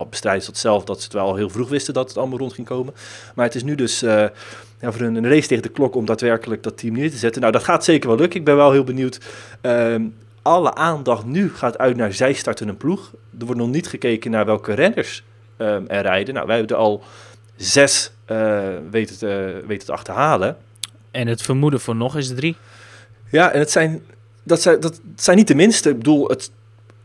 [0.00, 2.52] Op bestrijden dat zelf dat ze het wel heel vroeg wisten dat het allemaal rond
[2.52, 2.94] ging komen.
[3.34, 4.10] Maar het is nu dus uh,
[4.80, 7.40] ja, voor een, een, race tegen de klok om daadwerkelijk dat team neer te zetten.
[7.40, 8.38] Nou, dat gaat zeker wel lukken.
[8.38, 9.20] Ik ben wel heel benieuwd.
[9.62, 13.12] Um, alle aandacht nu gaat uit naar zij starten een ploeg.
[13.38, 15.24] Er wordt nog niet gekeken naar welke renners
[15.56, 16.34] um, er rijden.
[16.34, 17.02] Nou, wij hebben er al
[17.56, 18.58] zes uh,
[18.90, 20.56] weten, te, weten te achterhalen.
[21.10, 22.56] En het vermoeden voor nog is drie.
[23.30, 24.02] Ja, en het zijn,
[24.42, 25.88] dat zijn, dat zijn niet de minste.
[25.88, 26.50] Ik bedoel, het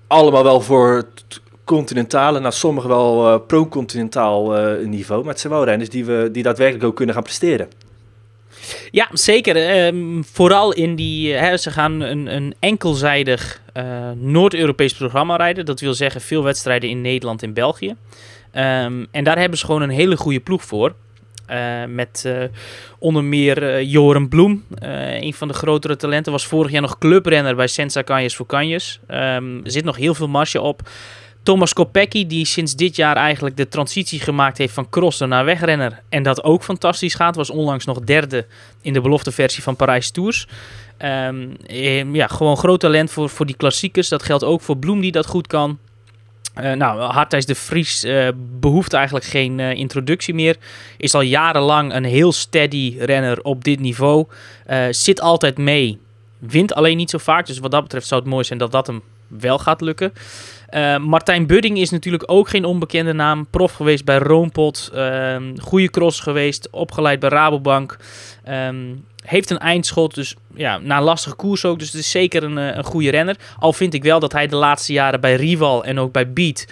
[0.08, 5.22] allemaal wel voor het continentale, nou sommige wel uh, pro-continentaal uh, niveau.
[5.22, 7.68] Maar het zijn wel renners die, we, die daadwerkelijk ook kunnen gaan presteren.
[8.92, 9.86] Ja, zeker.
[9.86, 11.34] Um, vooral in die.
[11.34, 13.62] Hè, ze gaan een, een enkelzijdig
[14.16, 15.66] Noord-Europees programma rijden.
[15.66, 17.96] Dat wil zeggen veel wedstrijden in Nederland en België.
[18.56, 20.94] Um, en daar hebben ze gewoon een hele goede ploeg voor.
[21.88, 22.30] Met
[23.00, 24.66] onder meer Joren Bloem.
[25.20, 26.32] een van de grotere talenten.
[26.32, 29.00] Was vorig jaar nog clubrenner bij Senza Canjes voor Canjes.
[29.08, 30.82] Um, er zit nog heel veel marge op.
[31.44, 36.02] Thomas Kopecky, die sinds dit jaar eigenlijk de transitie gemaakt heeft van crosser naar wegrenner.
[36.10, 37.36] En dat ook fantastisch gaat.
[37.36, 38.46] Was onlangs nog derde
[38.82, 40.48] in de belofteversie van Parijs Tours.
[41.00, 41.56] Um,
[42.16, 44.10] ja, gewoon groot talent voor, voor die klassiekers.
[44.10, 45.78] Dat geldt ook voor Bloem die dat goed kan.
[46.60, 48.28] Uh, nou, Hartijs de Vries uh,
[48.60, 50.58] behoeft eigenlijk geen uh, introductie meer.
[50.98, 54.28] Is al jarenlang een heel steady renner op dit niveau.
[54.90, 56.00] zit altijd mee.
[56.40, 57.46] Wint alleen niet zo vaak.
[57.46, 60.14] Dus wat dat betreft zou het mooi zijn dat dat hem wel gaat lukken.
[60.76, 63.48] Uh, Martijn Budding is natuurlijk ook geen onbekende naam.
[63.50, 64.92] Prof geweest bij Roompot.
[64.96, 66.68] Um, goede cross geweest.
[66.72, 67.98] Opgeleid bij Rabobank.
[68.50, 71.80] Um, heeft een eindschot, dus ja, na een lastige koers ook.
[71.80, 73.36] Dus het is zeker een, een goede renner.
[73.60, 76.66] Al vind ik wel dat hij de laatste jaren bij Rival en ook bij Beat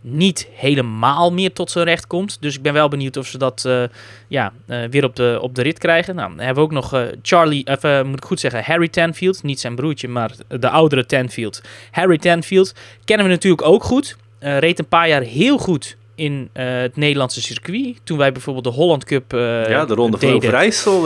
[0.00, 2.36] niet helemaal meer tot zijn recht komt.
[2.40, 3.82] Dus ik ben wel benieuwd of ze dat uh,
[4.28, 6.14] ja, uh, weer op de, op de rit krijgen.
[6.14, 9.42] Nou, dan hebben we ook nog uh, Charlie, of moet ik goed zeggen, Harry Tanfield.
[9.42, 11.62] Niet zijn broertje, maar de oudere Tanfield.
[11.90, 14.16] Harry Tanfield kennen we natuurlijk ook goed.
[14.38, 18.00] reed een paar jaar heel goed in het Nederlandse circuit.
[18.04, 21.02] Toen wij bijvoorbeeld de Holland Cup Ja, de Ronde van Overijssel.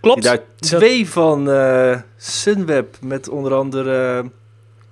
[0.00, 0.22] Klopt.
[0.22, 1.12] Die daar twee dat...
[1.12, 1.48] van
[2.16, 4.24] Sunweb met onder andere...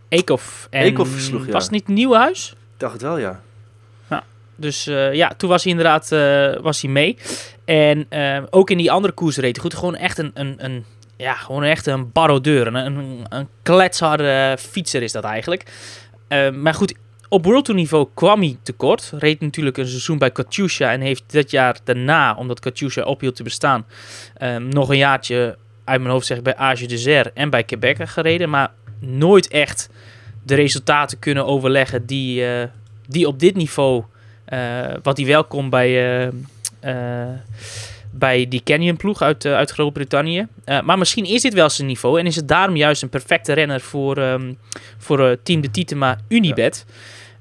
[0.09, 0.67] Eekhoff.
[0.71, 1.53] En Eekhoff versloeg, ja.
[1.53, 2.55] Was het niet Nieuwhuis?
[2.77, 3.41] Dacht wel, ja.
[4.57, 7.19] dus uh, ja, toen was hij inderdaad uh, was hij mee.
[7.65, 9.75] En uh, ook in die andere koers reed hij goed.
[9.75, 10.85] Gewoon echt een, een, een,
[11.17, 12.67] ja, gewoon echt een barodeur.
[12.67, 15.63] Een, een, een kletsharde fietser is dat eigenlijk.
[16.55, 16.95] maar goed,
[17.29, 19.13] op World Tour niveau kwam hij tekort.
[19.19, 20.93] Reed natuurlijk een seizoen bij Katusha.
[20.93, 23.87] En heeft dit jaar daarna, omdat Katusha ophield te bestaan,
[24.59, 28.51] nog een jaartje uit mijn hoofd zeg bij Age de Zer en bij Quebec gereden.
[28.51, 29.89] Maar nooit echt
[30.47, 32.63] de resultaten kunnen overleggen die, uh,
[33.07, 34.03] die op dit niveau,
[34.49, 36.27] uh, wat hij welkom bij,
[36.85, 37.29] uh,
[38.11, 40.47] bij die Canyon ploeg uit, uit Groot-Brittannië.
[40.85, 43.81] maar misschien is dit wel zijn niveau en is het daarom juist een perfecte renner
[43.81, 44.59] voor, um,
[44.99, 46.87] voor Team de Titema Unibet.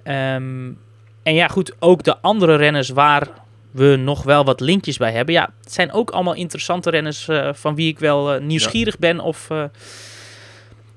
[0.04, 0.36] Ja.
[0.36, 0.78] Um,
[1.24, 3.28] en ja, goed, ook de andere renners waar
[3.72, 5.34] we nog wel wat linkjes bij hebben.
[5.34, 9.00] Ja, het zijn ook allemaal interessante renners van wie ik wel nieuwsgierig ja.
[9.00, 9.50] ben of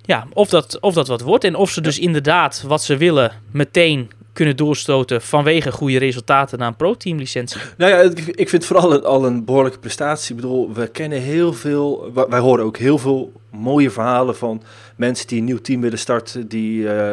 [0.08, 1.44] ja, of dat, of dat wat wordt.
[1.44, 6.68] En of ze dus inderdaad wat ze willen meteen kunnen doorstoten vanwege goede resultaten naar
[6.68, 7.60] een pro-team licentie.
[7.76, 10.34] Nou ja, ik, ik vind vooral een, al een behoorlijke prestatie.
[10.34, 14.62] Ik bedoel, we kennen heel veel, wij horen ook heel veel mooie verhalen van
[14.96, 17.12] mensen die een nieuw team willen starten, die uh,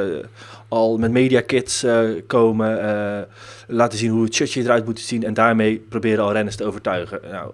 [0.68, 3.20] al met media kits uh, komen, uh,
[3.68, 7.20] laten zien hoe het shirtje eruit moet zien en daarmee proberen al renners te overtuigen.
[7.32, 7.52] Nou,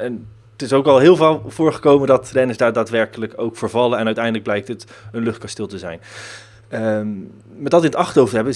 [0.00, 3.98] en het is ook al heel veel voorgekomen dat renners daar daadwerkelijk ook vervallen.
[3.98, 6.00] En uiteindelijk blijkt het een luchtkasteel te zijn.
[6.72, 8.54] Um, met dat in het achterhoofd hebben,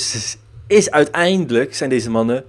[0.66, 2.44] is, uiteindelijk zijn deze mannen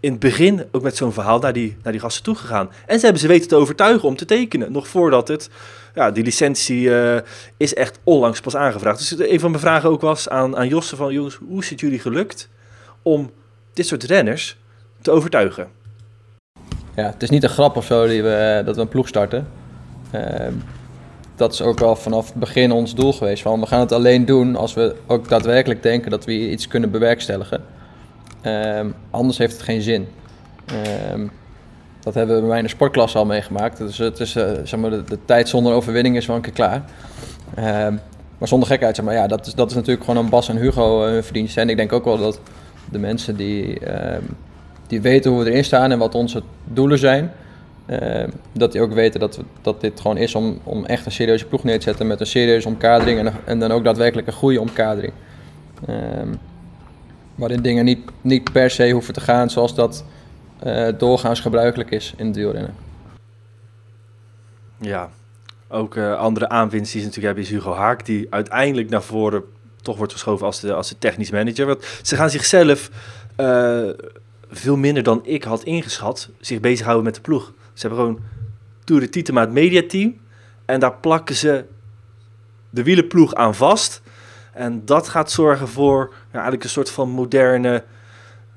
[0.00, 2.70] in het begin ook met zo'n verhaal naar die, naar die gasten toegegaan.
[2.86, 4.72] En ze hebben ze weten te overtuigen om te tekenen.
[4.72, 5.50] Nog voordat het,
[5.94, 7.16] ja, die licentie uh,
[7.56, 8.98] is echt onlangs pas aangevraagd.
[8.98, 11.80] Dus een van mijn vragen ook was aan, aan Josse van, jongens, hoe is het
[11.80, 12.48] jullie gelukt
[13.02, 13.30] om
[13.72, 14.56] dit soort renners
[15.02, 15.68] te overtuigen?
[16.96, 19.46] Ja, het is niet een grap of zo die we, dat we een ploeg starten.
[20.14, 20.22] Uh,
[21.34, 23.42] dat is ook al vanaf het begin ons doel geweest.
[23.42, 26.90] Van, we gaan het alleen doen als we ook daadwerkelijk denken dat we iets kunnen
[26.90, 27.64] bewerkstelligen.
[28.42, 28.80] Uh,
[29.10, 30.08] anders heeft het geen zin.
[30.72, 31.26] Uh,
[32.00, 33.78] dat hebben we bij mij in de sportklasse al meegemaakt.
[33.78, 36.84] Dus het is, uh, zeg maar, de, tijd zonder overwinning is wel een keer klaar.
[37.54, 37.94] Ehm,
[38.38, 40.56] maar zonder gekheid, zeg maar, ja, dat is, dat is natuurlijk gewoon een Bas en
[40.56, 41.60] Hugo hun verdienste.
[41.60, 42.40] En ik denk ook wel dat
[42.90, 43.78] de mensen die
[44.86, 47.32] die weten hoe we erin staan en wat onze doelen zijn.
[47.86, 51.12] Uh, dat die ook weten dat, we, dat dit gewoon is om, om echt een
[51.12, 54.32] serieuze ploeg neer te zetten met een serieuze omkadering en, en dan ook daadwerkelijk een
[54.32, 55.12] goede omkadering.
[55.88, 55.96] Uh,
[57.34, 60.04] waarin dingen niet, niet per se hoeven te gaan zoals dat
[60.66, 62.74] uh, doorgaans gebruikelijk is in het wielrennen.
[64.80, 65.10] Ja,
[65.68, 69.42] ook uh, andere aanwinst die ze natuurlijk hebben is Hugo Haak, die uiteindelijk naar voren
[69.82, 71.66] toch wordt geschoven als de, als de technisch manager.
[71.66, 72.90] Want ze gaan zichzelf
[74.50, 77.52] veel minder dan ik had ingeschat zich bezighouden met de ploeg.
[77.72, 78.20] Ze hebben gewoon
[78.84, 80.16] Tour de Titema het mediateam.
[80.64, 81.64] En daar plakken ze
[82.70, 84.02] de wielenploeg aan vast.
[84.52, 87.84] En dat gaat zorgen voor eigenlijk een soort van moderne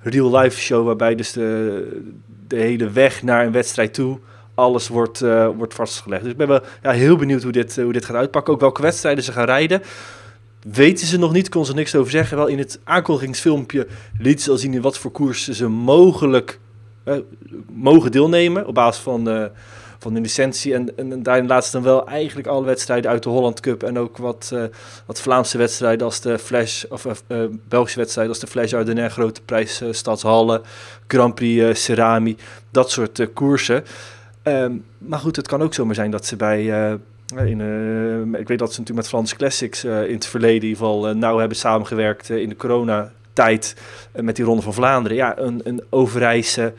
[0.01, 0.85] real-life show.
[0.85, 2.15] Waarbij dus de,
[2.47, 4.19] hele weg naar een wedstrijd toe
[4.53, 6.21] alles wordt, uh, wordt vastgelegd.
[6.21, 8.53] Dus ik ben wel ja, heel benieuwd hoe dit, uh, hoe dit gaat uitpakken.
[8.53, 9.81] Ook welke wedstrijden ze gaan rijden
[10.61, 12.37] weten ze nog niet, kon ze niks over zeggen.
[12.37, 16.59] Wel in het aankondigingsfilmpje liet ze al zien in wat voor koers ze mogelijk
[17.03, 17.15] eh,
[17.73, 19.45] mogen deelnemen op basis van, uh,
[19.99, 20.73] van de licentie.
[20.73, 23.99] En, en daarin laat ze dan wel eigenlijk alle wedstrijden uit de Holland Cup en
[23.99, 24.63] ook wat, uh,
[25.05, 29.41] wat Vlaamse wedstrijden als de Flash, of uh, Belgische wedstrijden als de Flash Ardennes, Grote
[29.41, 30.61] Prijs Stadshalle,
[31.07, 32.37] Grand Prix Cerami,
[32.71, 33.83] dat soort koersen.
[34.43, 36.99] Um, maar goed, het kan ook zomaar zijn dat ze bij
[37.35, 40.67] in, uh, ik weet dat ze natuurlijk met Frans Classics uh, in het verleden in
[40.67, 43.75] ieder geval uh, nauw hebben samengewerkt in de coronatijd
[44.15, 45.17] met die Ronde van Vlaanderen.
[45.17, 46.73] Ja, een, een Overijse,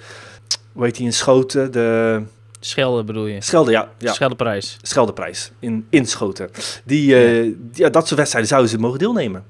[0.72, 1.72] hoe heet die in Schoten?
[1.72, 2.22] De...
[2.60, 3.40] Schelde bedoel je?
[3.40, 3.88] Schelde, ja.
[3.98, 4.12] ja.
[4.12, 4.78] Scheldeprijs.
[4.82, 6.50] Scheldeprijs, in, in Schoten.
[6.84, 7.52] Die, ja.
[7.72, 7.88] ja.
[7.88, 9.44] dat soort wedstrijden zouden ze mogen deelnemen.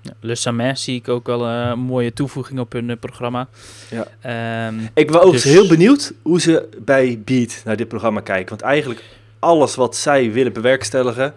[0.00, 3.48] Ja, Le zie ik ook wel een mooie toevoeging op hun programma.
[3.90, 4.68] Ja.
[4.68, 5.44] Um, ik ben ook dus...
[5.44, 8.48] heel benieuwd hoe ze bij Beat naar dit programma kijken.
[8.48, 9.04] Want eigenlijk
[9.38, 11.34] alles wat zij willen bewerkstelligen,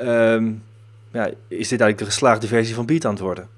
[0.00, 0.62] um,
[1.12, 3.48] ja, is dit eigenlijk de geslaagde versie van Beat aan het worden.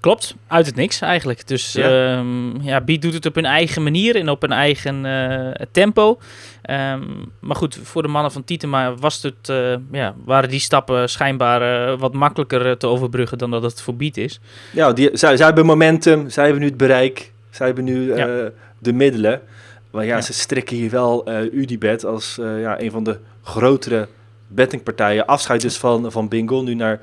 [0.00, 1.48] Klopt, uit het niks eigenlijk.
[1.48, 1.88] Dus Ja.
[1.88, 2.24] ja,
[2.60, 6.18] ja Beat doet het op hun eigen manier en op hun eigen eh, tempo.
[6.62, 7.02] Ehm,
[7.40, 11.90] maar goed, voor de mannen van Tietema was het, eh, ja, waren die stappen schijnbaar
[11.92, 14.40] eh, wat makkelijker te overbruggen dan dat het voor Beat is.
[14.72, 18.50] Ja, die, zij, zij hebben momentum, zij hebben nu het bereik, zij hebben nu Ja.
[18.78, 19.40] de middelen.
[19.90, 20.20] Maar ja, Ja.
[20.20, 24.08] ze strikken hier wel Unibet als eh, ja, een van de grotere
[24.46, 25.26] bettingpartijen.
[25.26, 27.00] Afscheid dus van, van Bingo nu naar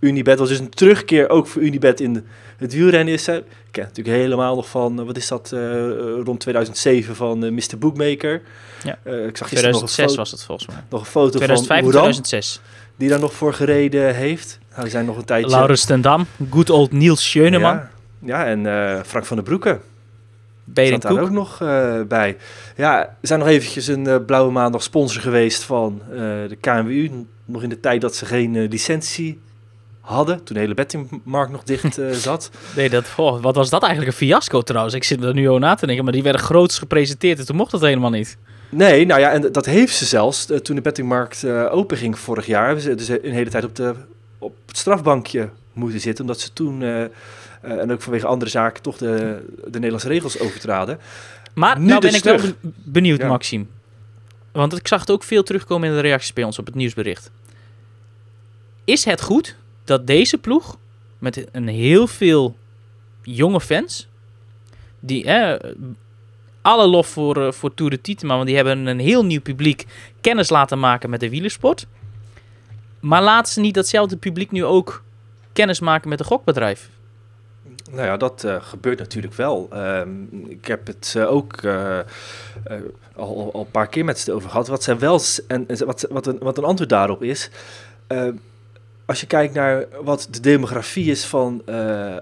[0.00, 0.38] Unibet.
[0.38, 3.14] Was dus een terugkeer ook voor Unibet in het wielrennen.
[3.14, 5.50] Is, ik ken natuurlijk helemaal nog van, eh, wat is dat,
[6.24, 7.78] rond 2007 van eh, Mr.
[7.78, 8.42] Bookmaker.
[8.82, 8.98] Ja.
[9.04, 10.76] Ik zag gisteren nog een, 2006 foto, was het volgens mij.
[10.88, 12.60] nog een foto 2005 en van Oeran, 2006.
[12.96, 14.58] die daar nog voor gereden heeft.
[14.70, 15.50] Nou, die zijn nog een tijdje...
[15.50, 19.78] Laurens ten Dam, good old Niels Scheuneman, Ja, ja en Frank van der Broeke.
[20.74, 22.36] Staat daar ook nog eh, bij.
[22.76, 27.10] Ja, we zijn nog eventjes een eh, blauwe maandag sponsor geweest van eh, de KNWU.
[27.44, 29.40] Nog in de tijd dat ze geen licentie
[30.00, 30.44] hadden.
[30.44, 32.50] Toen de hele bettingmarkt nog dicht zat.
[32.76, 34.94] Nee, dat, oh, wat was dat eigenlijk een fiasco trouwens?
[34.94, 37.56] Ik zit er nu over na te denken, maar die werden groots gepresenteerd en toen
[37.56, 38.36] mocht dat helemaal niet.
[38.68, 40.48] Nee, nou ja, en dat heeft ze zelfs.
[40.62, 42.64] toen de bettingmarkt open ging vorig jaar.
[42.64, 43.94] Hebben ze dus een hele tijd op, de,
[44.38, 46.24] op het strafbankje moeten zitten.
[46.24, 46.82] Omdat ze toen,
[47.60, 50.98] en ook vanwege andere zaken, toch de, de Nederlandse regels overtraden.
[51.54, 52.54] Maar Nu nou ben dus ik wel terug.
[52.62, 53.28] benieuwd, Ja.
[53.28, 53.64] Maxime.
[54.52, 57.30] Want ik zag het ook veel terugkomen in de reacties bij ons op het nieuwsbericht.
[58.84, 60.76] Is het goed dat deze ploeg
[61.18, 62.56] met een heel veel
[63.22, 64.08] jonge fans,
[65.00, 65.70] die eh,
[66.62, 69.86] alle lof voor, eh, voor Tour de Tietema, want die hebben een heel nieuw publiek
[70.20, 71.86] kennis laten maken met de wielersport.
[73.00, 75.02] Maar laten ze niet datzelfde publiek nu ook
[75.52, 76.88] kennis maken met een gokbedrijf?
[77.90, 79.68] Nou ja, dat eh, gebeurt natuurlijk wel.
[79.72, 80.10] Ehm,
[80.48, 81.98] ik heb het eh, ook eh,
[83.16, 84.68] al, al, een paar keer met ze over gehad.
[84.68, 87.50] Wat zij wel en, wat, wat, een, wat een antwoord daarop is.
[88.06, 88.28] eh,
[89.06, 91.62] als je kijkt naar wat de demografie is van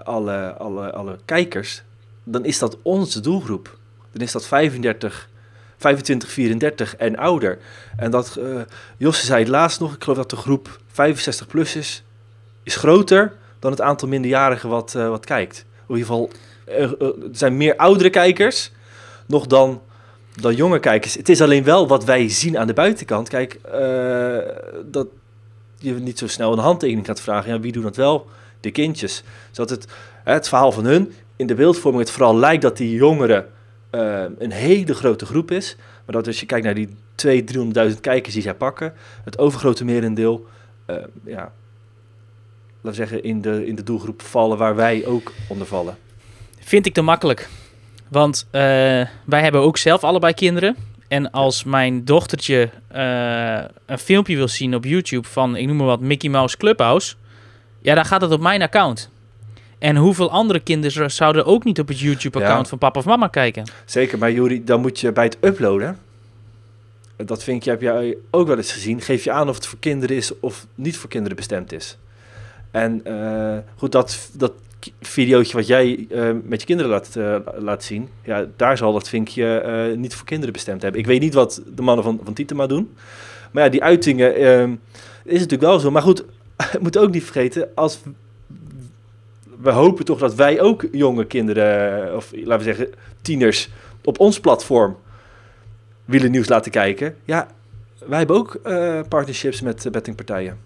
[0.04, 1.82] alle, alle, alle kijkers,
[2.24, 3.78] dan is dat onze doelgroep.
[4.12, 5.28] Dan is dat 35,
[5.76, 7.58] 25, 34 en ouder.
[7.96, 8.40] En dat,
[8.96, 12.04] Josse zei het laatst nog, ik geloof dat de groep 65 plus is,
[12.62, 13.32] is groter
[13.66, 15.64] dan het aantal minderjarigen wat, eh, wat kijkt.
[15.88, 16.30] In ieder geval,
[16.64, 16.96] er
[17.32, 18.72] zijn meer oudere kijkers
[19.26, 19.82] nog dan,
[20.40, 21.14] dan jonge kijkers.
[21.14, 23.28] Het is alleen wel wat wij zien aan de buitenkant.
[23.28, 24.38] Kijk, eh,
[24.84, 25.06] dat
[25.78, 27.52] je niet zo snel een handtekening gaat vragen.
[27.52, 28.26] Ja, wie doen dat wel?
[28.60, 29.22] De kindjes.
[29.50, 29.86] Zodat het,
[30.24, 33.46] hè, het verhaal van hun, in de beeldvorming het vooral lijkt dat die jongeren
[33.90, 35.76] eh, een hele grote groep is.
[35.76, 37.44] Maar dat als je kijkt naar die 200.000,
[37.90, 38.92] 300.000 kijkers die zij pakken,
[39.24, 40.46] het overgrote merendeel,
[41.24, 41.52] ja,
[42.86, 45.96] laten we zeggen, in de, in de doelgroep vallen waar wij ook onder vallen.
[46.58, 47.48] Vind ik te makkelijk.
[48.08, 48.60] Want eh,
[49.24, 50.76] wij hebben ook zelf allebei kinderen.
[51.08, 55.86] En als mijn dochtertje eh, een filmpje wil zien op YouTube van, ik noem maar
[55.86, 57.14] wat, Mickey Mouse Clubhouse.
[57.80, 59.10] Ja, dan gaat het op mijn account.
[59.78, 62.68] En hoeveel andere kinderen zouden ook niet op het YouTube-account Ja.
[62.68, 63.70] van papa of mama kijken?
[63.84, 65.98] Zeker, maar Juri, dan moet je bij het uploaden,
[67.16, 69.78] dat vind ik, heb jij ook wel eens gezien, geef je aan of het voor
[69.78, 71.96] kinderen is of niet voor kinderen bestemd is.
[72.76, 74.52] En eh, goed, dat, dat
[75.00, 79.08] videootje wat jij eh, met je kinderen laat, eh, laat zien, ja, daar zal dat
[79.08, 81.00] vinkje niet voor kinderen bestemd hebben.
[81.00, 82.94] Ik weet niet wat de mannen van, van Tietema doen,
[83.50, 84.62] maar ja, die uitingen eh,
[85.24, 85.90] is natuurlijk wel zo.
[85.90, 86.24] Maar goed,
[86.72, 88.00] we moeten ook niet vergeten, als
[89.60, 93.68] we hopen toch dat wij ook jonge kinderen, of laten we zeggen tieners,
[94.04, 94.96] op ons platform
[96.04, 97.16] willen nieuws laten kijken.
[97.24, 97.48] Ja,
[98.06, 98.60] wij hebben ook
[99.08, 100.58] partnerships met bettingpartijen.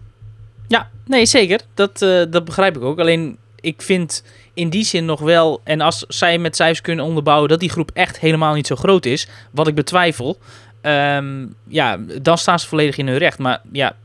[0.70, 1.60] Ja, nee, zeker.
[1.74, 2.98] Dat, eh, dat begrijp ik ook.
[2.98, 5.60] Alleen, ik vind in die zin nog wel...
[5.64, 9.04] En als zij met cijfers kunnen onderbouwen dat die groep echt helemaal niet zo groot
[9.04, 9.28] is...
[9.50, 10.38] wat ik betwijfel...
[10.80, 13.38] ehm, ja, dan staan ze volledig in hun recht.
[13.38, 13.96] Maar ja,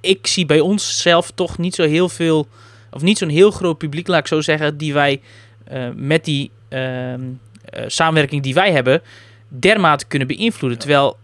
[0.00, 2.48] ik zie bij ons zelf toch niet zo heel veel...
[2.90, 4.76] of niet zo'n heel groot publiek, laat ik zo zeggen...
[4.76, 5.20] die wij
[5.64, 7.22] eh, met die ehm,
[7.64, 9.02] eh, samenwerking die wij hebben...
[9.48, 10.78] dermate kunnen beïnvloeden.
[10.78, 11.16] Terwijl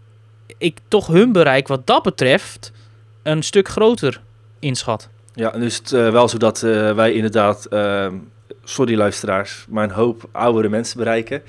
[0.57, 2.71] ik toch hun bereik wat dat betreft...
[3.23, 4.21] een stuk groter
[4.63, 5.09] inschat.
[5.35, 8.15] Ja, dus het eh, wel zo dat eh, wij inderdaad, ehm,
[8.63, 11.41] sorry luisteraars, maar een hoop oudere mensen bereiken.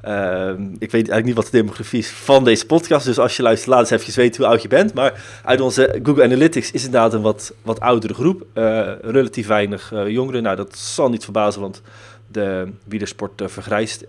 [0.00, 3.42] Ehm, ik weet eigenlijk niet wat de demografie is van deze podcast, dus als je
[3.42, 4.94] luistert, laat eens even weten hoe oud je bent.
[4.94, 9.92] Maar uit onze Google Analytics is inderdaad een wat, wat oudere groep, eh, relatief weinig
[10.06, 10.42] jongeren.
[10.42, 11.82] Nou, dat zal niet verbazen, want
[12.26, 14.02] de wielersport vergrijst.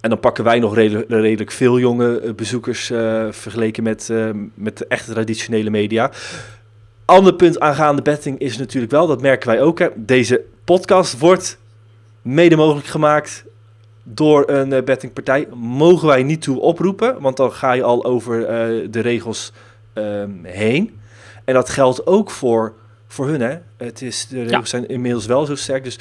[0.00, 2.86] En dan pakken wij nog redelijk, veel jonge bezoekers
[3.30, 4.10] vergeleken met,
[4.54, 6.10] met de echte traditionele media.
[7.04, 9.78] Ander punt aangaande betting is natuurlijk wel, dat merken wij ook.
[9.78, 11.58] Hè, deze podcast wordt
[12.22, 13.44] mede mogelijk gemaakt
[14.02, 15.48] door een eh, bettingpartij.
[15.54, 19.52] Mogen wij niet toe oproepen, want dan ga je al over eh, de regels
[19.92, 21.00] ehm, heen.
[21.44, 22.74] En dat geldt ook voor
[23.14, 23.58] voor hun, hè.
[23.76, 25.98] Het is, de regels zijn inmiddels wel zo sterk, dus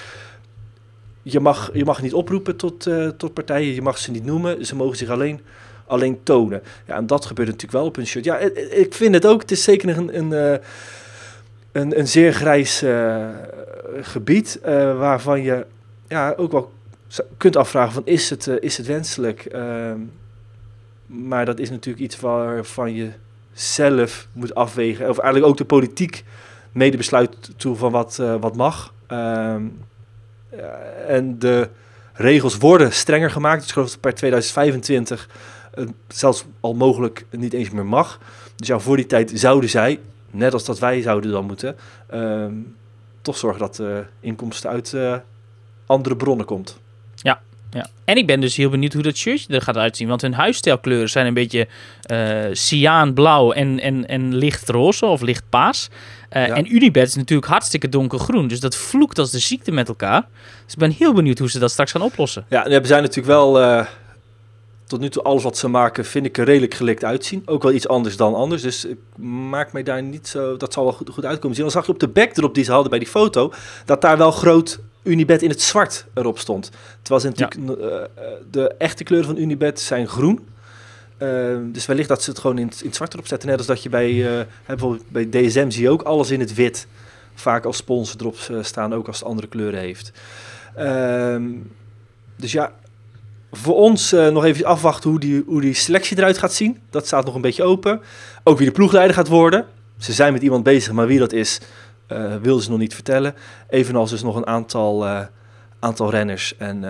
[1.21, 4.65] je mag, je mag niet oproepen tot, uh, tot partijen, je mag ze niet noemen,
[4.65, 5.41] ze mogen zich alleen,
[5.87, 6.61] alleen tonen.
[6.85, 8.25] Ja, en dat gebeurt natuurlijk wel op een shirt.
[8.25, 10.65] Ja, ik vind het ook, het is zeker een, een, uh,
[11.71, 13.27] een, een zeer grijs uh,
[14.01, 14.59] gebied,
[14.97, 15.65] waarvan je
[16.07, 16.71] ja, ook wel
[17.37, 19.45] kunt afvragen van is het, is het wenselijk?
[19.45, 19.99] Ehm,
[21.05, 23.09] maar dat is natuurlijk iets waarvan je
[23.53, 25.09] zelf moet afwegen.
[25.09, 26.23] Of eigenlijk ook de politiek
[26.71, 28.93] mede besluit toe van wat, wat mag.
[29.07, 29.63] Ehm,
[31.07, 31.69] en de
[32.13, 33.57] regels worden strenger gemaakt.
[33.57, 35.35] Dus ik geloof dat per 2025 uh,
[36.07, 38.19] zelfs al mogelijk niet eens meer mag.
[38.55, 39.99] Dus ja, voor die tijd zouden zij,
[40.31, 41.75] net als dat wij zouden dan moeten,
[42.07, 42.53] ehm,
[43.21, 45.15] toch zorgen dat de inkomsten uit uh,
[45.85, 46.79] andere bronnen komt.
[47.15, 47.87] Ja, ja.
[48.05, 50.07] En ik ben dus heel benieuwd hoe dat shirtje er gaat uitzien.
[50.07, 51.67] Want hun huisstijlkleuren zijn een beetje
[52.11, 55.89] uh, cyaanblauw en, en, en licht roze of licht paas.
[56.31, 56.55] Uh, ja.
[56.55, 58.47] En Unibet is natuurlijk hartstikke donkergroen.
[58.47, 60.27] Dus dat vloekt als de ziekte met elkaar.
[60.63, 62.45] Dus ik ben heel benieuwd hoe ze dat straks gaan oplossen.
[62.49, 63.61] Ja, en we zijn natuurlijk wel...
[63.61, 63.85] Uh,
[64.87, 67.41] tot nu toe alles wat ze maken vind ik er redelijk gelikt uitzien.
[67.45, 68.61] Ook wel iets anders dan anders.
[68.61, 68.97] Dus ik
[69.49, 70.57] maak mij daar niet zo...
[70.57, 71.57] Dat zal wel goed, goed uitkomen.
[71.57, 73.53] Dan zag je op de backdrop die ze hadden bij die foto...
[73.85, 76.71] dat daar wel groot Unibet in het zwart erop stond.
[77.01, 77.79] Terwijl ze natuurlijk...
[77.79, 78.23] Ja.
[78.23, 80.47] Uh, de echte kleuren van Unibet zijn groen.
[81.19, 83.49] Uh, dus wellicht dat ze het gewoon in, in het zwart erop zetten.
[83.49, 86.53] Net als dat je bij, uh, bijvoorbeeld bij DSM zie je ook alles in het
[86.53, 86.87] wit.
[87.33, 90.11] Vaak als sponsor erop staan, ook als het andere kleuren heeft.
[90.77, 91.35] Uh,
[92.35, 92.73] dus ja,
[93.55, 96.79] voor ons uh, nog even afwachten hoe die, hoe die selectie eruit gaat zien.
[96.89, 98.01] Dat staat nog een beetje open.
[98.43, 99.65] Ook wie de ploegleider gaat worden.
[99.97, 101.59] Ze zijn met iemand bezig, maar wie dat is,
[102.07, 103.35] uh, wilden ze nog niet vertellen.
[103.69, 105.19] Evenals dus nog een aantal, uh,
[105.79, 106.57] aantal renners.
[106.57, 106.83] En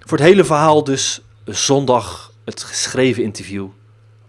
[0.00, 3.66] voor het hele verhaal dus zondag het geschreven interview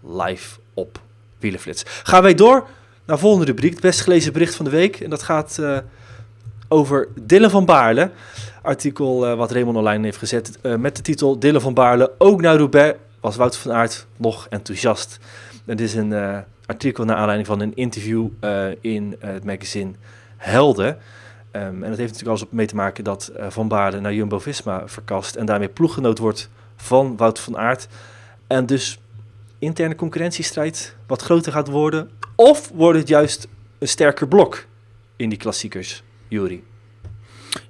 [0.04, 1.00] live op
[1.38, 1.82] Wielenflits.
[2.02, 2.66] Gaan wij door
[3.04, 5.00] naar de volgende rubriek, het best gelezen bericht van de week.
[5.00, 5.58] En dat gaat
[6.68, 8.10] over Dylan van Baarle.
[8.62, 12.40] Artikel uh, wat Raymond online heeft gezet uh, met de titel Dylan van Baarle, ook
[12.40, 15.18] naar Roubaix, was Wouter van Aert nog enthousiast.
[15.64, 18.28] Het is een artikel naar aanleiding van een interview
[18.80, 19.92] in het magazine
[20.36, 20.86] Helden.
[20.86, 24.88] Um, en dat heeft natuurlijk alles op mee te maken dat Van Baarle naar Jumbo-Visma
[24.88, 27.88] verkast en daarmee ploeggenoot wordt van Wout van Aert.
[28.46, 29.00] En dus
[29.58, 32.10] interne concurrentiestrijd wat groter gaat worden.
[32.34, 33.48] Of wordt het juist
[33.78, 34.66] een sterker blok
[35.16, 36.62] in die klassiekers, Jury?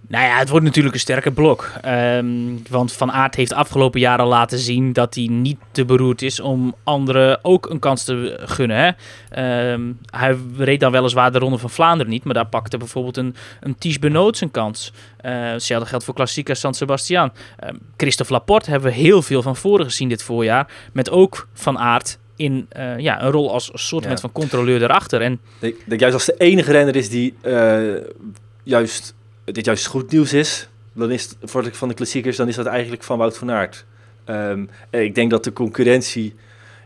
[0.08, 1.72] Nou ja, het wordt natuurlijk een sterke blok.
[1.86, 6.40] Um, want Van Aert heeft afgelopen jaren laten zien dat hij niet te beroerd is
[6.40, 8.76] om anderen ook een kans te gunnen.
[9.30, 9.72] Hè?
[9.72, 13.34] Um, hij reed dan weliswaar de Ronde van Vlaanderen niet, maar daar pakte bijvoorbeeld een,
[13.60, 14.92] een Ties Benoot zijn kans.
[15.24, 17.32] Uh, hetzelfde geldt voor Klassica San Sebastian.
[17.64, 20.66] Um, Christophe Laporte hebben we heel veel van voren gezien dit voorjaar.
[20.92, 24.16] Met ook Van Aert in uh, ja, een rol als soort ja.
[24.16, 25.20] van controleur erachter.
[25.20, 27.94] En ik denk juist als de enige renner is die uh,
[28.66, 29.14] juist
[29.44, 32.66] dit juist goed nieuws is, dan is voor de, van de klassiekers, dan is dat
[32.66, 33.84] eigenlijk van Wout van Aert.
[34.24, 36.34] En ik denk dat de concurrentie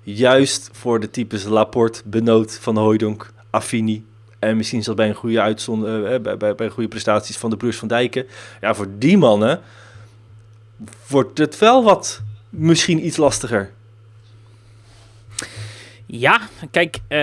[0.03, 4.05] juist voor de types Laporte, Benoot, Van Hooijdonk, Affini
[4.39, 7.57] en misschien zelfs bij een goede uitzond, uh, bij, bij, bij goede prestaties van de
[7.57, 8.27] broers van Dijken.
[8.61, 9.61] Ja, voor die mannen
[11.07, 13.71] wordt het wel wat misschien iets lastiger.
[16.13, 16.41] Ja,
[16.71, 17.19] kijk, uh,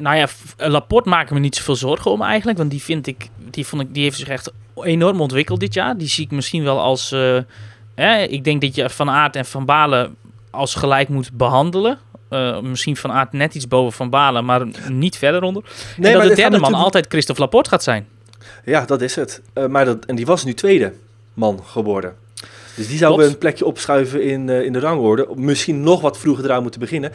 [0.00, 3.66] nou ja, Laporte maken me niet zoveel zorgen om eigenlijk, want die vind ik, die
[3.66, 5.96] vond ik, die heeft zich echt enorm ontwikkeld dit jaar.
[5.96, 7.36] Die zie ik misschien wel als, uh,
[7.94, 10.16] eh, ik denk dat je Van Aert en Van Balen
[10.50, 11.98] als gelijk moet behandelen.
[12.30, 15.62] Uh, misschien Van Aert net iets boven Van Balen, maar niet verder onder.
[15.96, 16.82] Nee, en dat de derde man natuurlijk...
[16.82, 18.06] altijd Christophe Laporte gaat zijn.
[18.64, 19.42] Ja, dat is het.
[19.68, 20.92] Maar dat, en die was nu tweede
[21.34, 22.14] man geworden.
[22.74, 25.28] Dus die zouden een plekje opschuiven in, in de rangorde.
[25.34, 27.12] Misschien nog wat vroeger eraan moeten beginnen.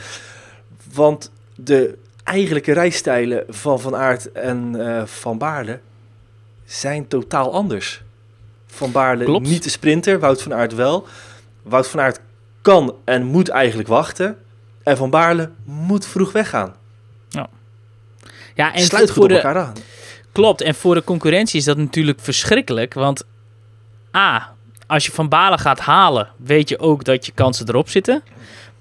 [0.93, 5.79] Want de eigenlijke rijstijlen van Van Aert en uh, Van Baarle
[6.65, 8.01] zijn totaal anders.
[8.67, 9.47] Van Baarle Klopt.
[9.47, 11.07] niet de sprinter, Wout van Aert wel.
[11.63, 12.19] Wout van Aert
[12.61, 14.37] kan en moet eigenlijk wachten.
[14.83, 16.75] En Van Baarle moet vroeg weggaan.
[17.29, 17.49] Ja,
[18.55, 19.73] ja en Sluit voor de, elkaar aan.
[20.31, 22.93] Klopt, en voor de concurrentie is dat natuurlijk verschrikkelijk.
[22.93, 23.23] Want
[24.15, 24.53] A,
[24.87, 28.23] als je Van Balen gaat halen, weet je ook dat je kansen erop zitten.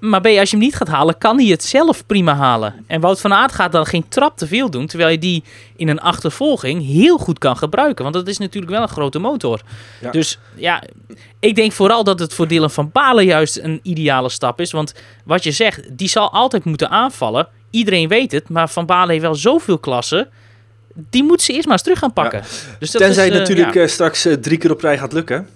[0.03, 2.75] Maar B, als je hem niet gaat halen, kan hij het zelf prima halen.
[2.87, 5.45] En Wout van Aert gaat dan geen trap te veel doen, terwijl je die
[5.77, 8.03] in een achtervolging heel goed kan gebruiken.
[8.03, 9.61] Want dat is natuurlijk wel een grote motor.
[10.01, 10.11] Ja.
[10.11, 10.83] Dus ja,
[11.41, 14.73] ik denk vooral dat het voor Dylan van Balen juist een ideale stap is.
[14.73, 14.95] Want
[15.25, 17.49] wat je zegt, die zal altijd moeten aanvallen.
[17.71, 20.29] Iedereen weet het, maar Van Balen heeft wel zoveel klassen.
[20.95, 22.39] Die moet ze eerst maar eens terug gaan pakken.
[22.39, 22.77] Ja.
[22.79, 23.87] Dus dat Tenzij is, uh, natuurlijk ja.
[23.87, 25.49] straks uh, drie keer op rij gaat lukken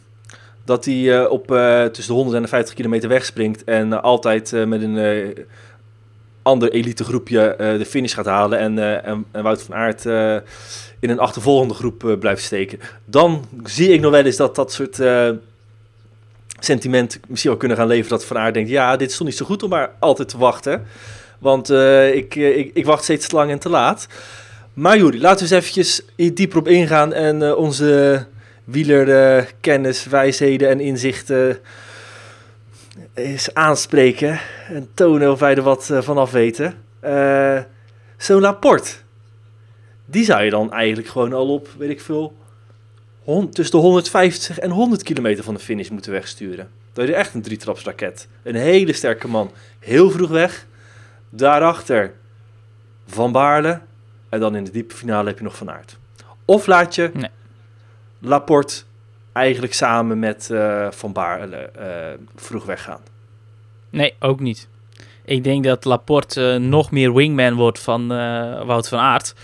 [0.66, 4.00] dat hij uh, op uh, tussen de 100 en de 50 kilometer wegspringt en uh,
[4.02, 5.34] altijd met een
[6.42, 10.04] ander elitegroepje uh, de finish gaat halen en, en, en, Wout van Aert
[11.00, 12.78] in een achtervolgende groep blijft steken.
[13.04, 15.00] Dan zie ik nog wel eens dat dat soort
[16.58, 18.18] sentiment misschien wel kunnen gaan leveren.
[18.18, 20.38] Dat Van Aert denkt, ja, dit is toch niet zo goed om maar altijd te
[20.38, 20.86] wachten.
[21.38, 21.70] Want
[22.12, 24.06] ik, ik, ik, wacht steeds te lang en te laat.
[24.72, 26.02] Maar Juri, laten we eens eventjes
[26.34, 28.26] dieper op ingaan en onze
[28.66, 31.58] wielerkennis, wijsheden en inzichten
[33.14, 36.74] eens aanspreken en tonen of wij er wat uh, vanaf weten.
[37.04, 37.58] Uh,
[38.16, 38.90] Zo'n Laporte,
[40.04, 42.36] die zou je dan eigenlijk gewoon al op, weet ik veel,
[43.50, 46.68] tussen de 150 en 100 kilometer van de finish moeten wegsturen.
[46.92, 48.28] Dat is echt een drietrapsraket.
[48.42, 49.50] Een hele sterke man.
[49.78, 50.66] Heel vroeg weg.
[51.30, 52.12] Daarachter
[53.06, 53.80] Van Baarle.
[54.28, 55.98] En dan in de diepe finale heb je nog Van Aert.
[56.44, 57.30] Of laat je nee.
[58.18, 58.82] Laporte
[59.32, 61.84] eigenlijk samen met uh, Van Baarle uh,
[62.36, 63.00] vroeg weggaan?
[63.90, 64.68] Nee, ook niet.
[65.24, 68.08] Ik denk dat Laporte uh, nog meer wingman wordt van
[68.66, 69.34] Wout van Aert.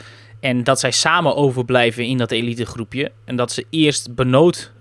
[0.40, 3.12] En dat zij samen overblijven in dat elitegroepje.
[3.24, 4.72] En dat ze eerst benood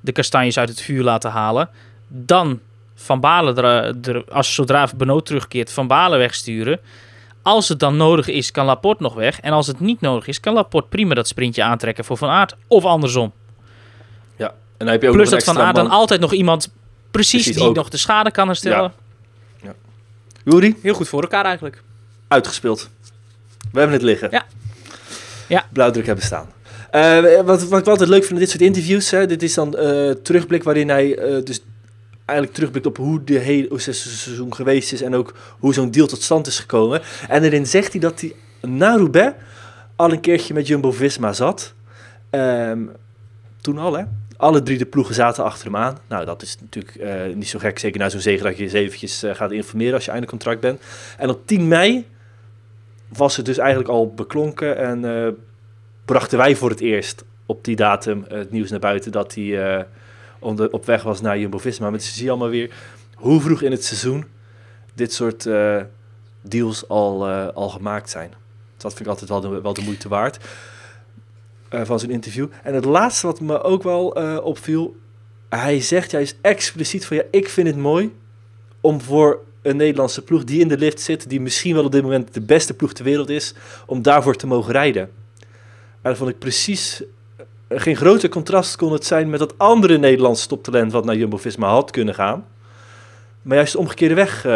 [0.00, 1.68] de kastanjes uit het vuur laten halen.
[2.08, 2.60] Dan
[2.94, 6.80] Van Balen, als zodra Benoot terugkeert, Van Balen wegsturen.
[7.44, 9.40] Als het dan nodig is, kan Laporte nog weg.
[9.40, 12.54] En als het niet nodig is, kan Laporte prima dat sprintje aantrekken voor Van Aert.
[12.66, 13.32] Of andersom.
[14.36, 16.68] Ja, en dan heb je ook Plus dat Van Aert dan altijd nog iemand
[17.10, 18.92] precies, die nog de schade kan herstellen.
[19.62, 19.74] Ja.
[20.44, 20.72] ja.
[20.82, 21.82] Heel goed voor elkaar eigenlijk.
[22.28, 22.90] Uitgespeeld.
[23.72, 24.28] We hebben het liggen.
[24.30, 24.44] Ja.
[25.48, 25.66] ja.
[25.72, 26.52] Blauwdruk hebben staan.
[26.92, 29.76] Uh, wat, wat ik altijd leuk vind in dit soort interviews, hè, dit is dan
[29.78, 31.60] uh, terugblik waarin hij uh, dus
[32.24, 36.22] eigenlijk terugblikt op hoe de hele seizoen geweest is en ook hoe zo'n deal tot
[36.22, 37.02] stand is gekomen.
[37.28, 39.34] En erin zegt hij dat hij na Roubaix
[39.96, 41.74] al een keertje met Jumbo-Visma zat.
[42.30, 42.90] Um,
[43.60, 44.04] toen al, hè?
[44.36, 45.98] Alle drie de ploegen zaten achter hem aan.
[46.08, 47.78] Nou, dat is natuurlijk uh, niet zo gek.
[47.78, 50.60] Zeker na zo'n zege dat je eens eventjes uh, gaat informeren als je einde contract
[50.60, 50.82] bent.
[51.18, 52.06] En op 10 mei
[53.08, 54.76] was het dus eigenlijk al beklonken.
[54.76, 55.28] En uh,
[56.04, 59.86] brachten wij voor het eerst op die datum het nieuws naar buiten dat hij
[60.70, 61.90] op weg was naar Jumbo-Visma.
[61.90, 62.74] Maar zie je allemaal weer
[63.14, 64.24] hoe vroeg in het seizoen
[64.94, 65.48] dit soort
[66.42, 68.32] deals al, al gemaakt zijn.
[68.76, 70.38] Dat vind ik altijd wel de, moeite waard.
[71.70, 72.48] Uh, van zijn interview.
[72.62, 74.06] En het laatste wat me ook wel
[74.42, 74.96] opviel,
[75.48, 78.14] hij zegt juist expliciet van ja, ik vind het mooi
[78.80, 82.02] om voor een Nederlandse ploeg die in de lift zit, die misschien wel op dit
[82.02, 83.54] moment de beste ploeg ter wereld is,
[83.86, 85.02] om daarvoor te mogen rijden.
[86.02, 87.02] En dat vond ik precies
[87.74, 91.90] geen groter contrast kon het zijn met dat andere Nederlandse toptalent wat naar Jumbo-Visma had
[91.90, 92.46] kunnen gaan,
[93.42, 94.46] maar juist de omgekeerde weg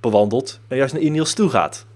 [0.00, 1.86] bewandelt en juist naar Ineos toe gaat.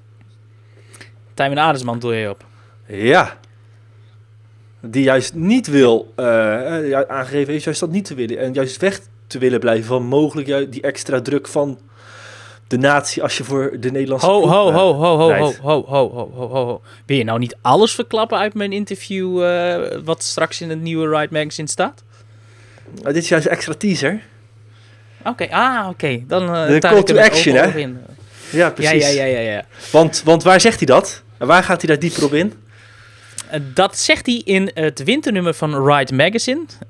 [1.35, 2.45] Tijmen Adesman doe je op.
[2.87, 3.39] Ja,
[4.81, 8.39] die juist niet wil, uh, aangegeven is juist dat niet te willen.
[8.39, 11.79] En juist weg te willen blijven van mogelijk die extra druk van
[12.69, 16.09] de natie als je voor de Nederlandse ho, ho, ho, ho, ho, ho, ho, ho,
[16.11, 16.83] ho, ho, ho.
[17.07, 21.19] Wil je nou niet alles verklappen uit mijn interview uh, wat straks in het nieuwe
[21.19, 22.05] Ride Magazine staat?
[22.99, 24.23] Uh, dit is juist extra teaser.
[25.19, 25.89] Oké, okay, ah, oké.
[25.89, 26.25] Okay.
[26.27, 27.87] Dan uh, de call to action, hè?
[28.51, 29.03] Ja, precies.
[29.03, 29.65] Ja, ja, ja, ja, ja.
[29.93, 31.23] Want, want waar zegt hij dat?
[31.39, 32.53] En waar gaat hij daar dieper op in?
[33.51, 36.61] Eh, dat zegt hij in het winternummer van Ride Magazine.
[36.61, 36.89] Uh,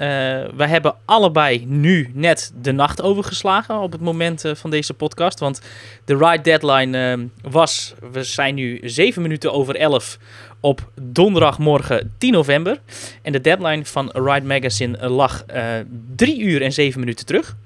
[0.57, 5.39] we hebben allebei nu net de nacht overgeslagen op het moment uh, van deze podcast.
[5.39, 5.61] Want
[6.05, 10.19] de Ride deadline was, we zijn nu 7 minuten over 11
[10.61, 12.81] op donderdagmorgen 10 november.
[13.23, 15.45] En de deadline van Ride Magazine lag
[16.17, 17.57] 3 uur en 7 minuten terug.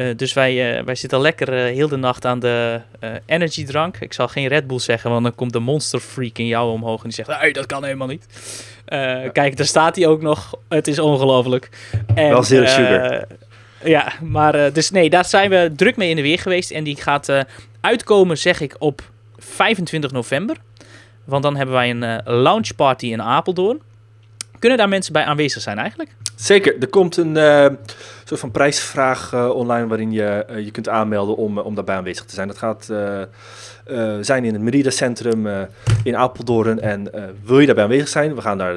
[0.00, 2.80] Uh, dus wij, uh, wij zitten lekker uh, heel de nacht aan de
[3.26, 3.96] energiedrank.
[3.96, 6.96] Ik zal geen Red Bull zeggen, want dan komt de monster freak in jou omhoog
[7.02, 8.26] en die zegt: hey, dat kan helemaal niet.
[8.86, 9.28] Ja.
[9.28, 10.54] Kijk, daar staat hij ook nog.
[10.68, 11.68] Het is ongelooflijk.
[12.14, 13.26] Wel zero sugar.
[13.84, 16.70] Ja, maar dus nee, daar zijn we druk mee in de weer geweest.
[16.70, 17.32] En die gaat
[17.80, 19.02] uitkomen, zeg ik, op
[19.38, 20.56] 25 november.
[21.24, 23.80] Want dan hebben wij een launch party in Apeldoorn.
[24.60, 26.10] Kunnen daar mensen bij aanwezig zijn eigenlijk?
[26.34, 26.76] Zeker.
[26.80, 27.66] Er komt een uh,
[28.24, 32.24] soort van prijsvraag uh, online waarin je uh, je kunt aanmelden om, om daarbij aanwezig
[32.24, 32.48] te zijn.
[32.48, 32.92] Dat gaat
[34.20, 35.46] zijn in het Merida Centrum
[36.02, 36.80] in Apeldoorn.
[36.80, 37.10] En
[37.44, 38.34] wil je daarbij aanwezig zijn?
[38.34, 38.74] We gaan daar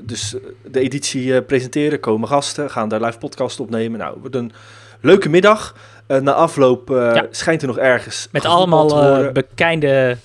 [0.00, 0.34] dus
[0.64, 3.98] de editie presenteren, komen gasten, gaan daar live podcast opnemen.
[3.98, 4.52] Nou, wordt een
[5.00, 5.76] leuke middag.
[6.06, 7.26] na afloop ja.
[7.30, 8.28] schijnt er nog ergens...
[8.30, 8.88] Met allemaal
[9.32, 10.16] bekende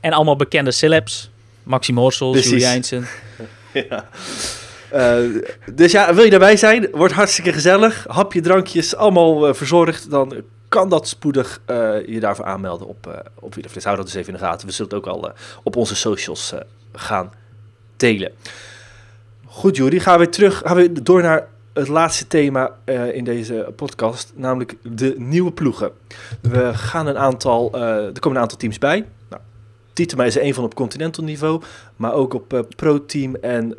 [0.00, 1.30] en allemaal bekende celebs.
[1.62, 3.06] Maxime Horsel, Julie Eindsen.
[4.94, 6.88] Uh, dus ja, wil je daarbij zijn?
[6.92, 8.06] Wordt hartstikke gezellig.
[8.08, 10.10] Hapje, drankjes, allemaal uh, verzorgd.
[10.10, 10.34] Dan
[10.68, 13.54] kan dat spoedig uh, je daarvoor aanmelden op, uh, op.
[13.82, 14.66] Hou dat dus even in de gaten.
[14.66, 16.54] We zullen het ook al op onze socials
[16.92, 17.32] gaan
[17.96, 18.32] delen.
[19.46, 19.98] Goed, Jury.
[19.98, 22.70] Gaan we terug gaan we door naar het laatste thema
[23.12, 25.90] in deze podcast, namelijk de nieuwe ploegen.
[26.40, 29.04] We gaan een aantal, er komen een aantal teams bij.
[29.96, 31.62] Tietema is er een van op continental niveau,
[31.96, 33.74] maar ook op uh, pro-team en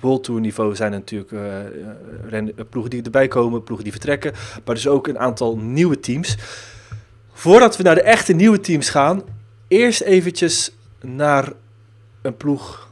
[0.00, 4.32] World Tour niveau zijn er natuurlijk ploegen die erbij komen, ploegen die vertrekken,
[4.64, 6.36] maar dus ook een aantal nieuwe teams.
[7.32, 9.22] Voordat we naar de echte nieuwe teams gaan,
[9.68, 11.52] eerst eventjes naar
[12.22, 12.88] een ploeg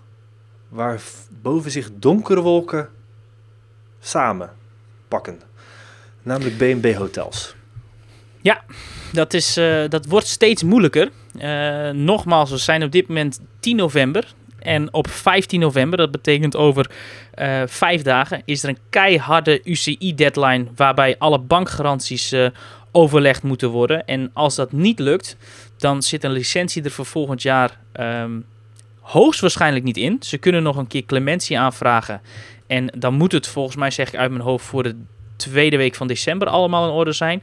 [0.68, 1.00] waar
[1.42, 2.88] boven zich donkere wolken
[4.00, 4.50] samen
[5.08, 5.40] pakken.
[6.22, 7.54] Namelijk B&B Hotels.
[8.42, 8.64] Ja,
[9.12, 11.10] dat, is, uh, dat wordt steeds moeilijker.
[11.40, 14.34] Uh, nogmaals, we zijn op dit moment 10 november.
[14.58, 16.90] En op 15 november, dat betekent over
[17.38, 22.34] uh, vijf dagen, is er een keiharde UCI-deadline waarbij alle bankgaranties
[22.92, 24.06] overlegd moeten worden.
[24.06, 25.36] En als dat niet lukt,
[25.76, 28.44] dan zit een licentie er voor volgend jaar um,
[29.00, 30.16] hoogstwaarschijnlijk niet in.
[30.20, 32.20] Ze kunnen nog een keer clementie aanvragen.
[32.66, 34.96] En dan moet het volgens mij, zeg ik uit mijn hoofd, voor de
[35.50, 37.42] tweede week van december allemaal in orde zijn.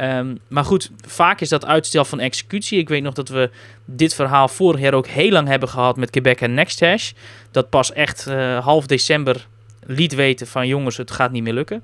[0.00, 2.78] Um, maar goed, vaak is dat uitstel van executie.
[2.78, 3.50] Ik weet nog dat we
[3.84, 7.12] dit verhaal vorig jaar ook heel lang hebben gehad met Quebec en Nexthash.
[7.50, 9.46] Dat pas echt uh, half december
[9.86, 11.82] liet weten van jongens, het gaat niet meer lukken.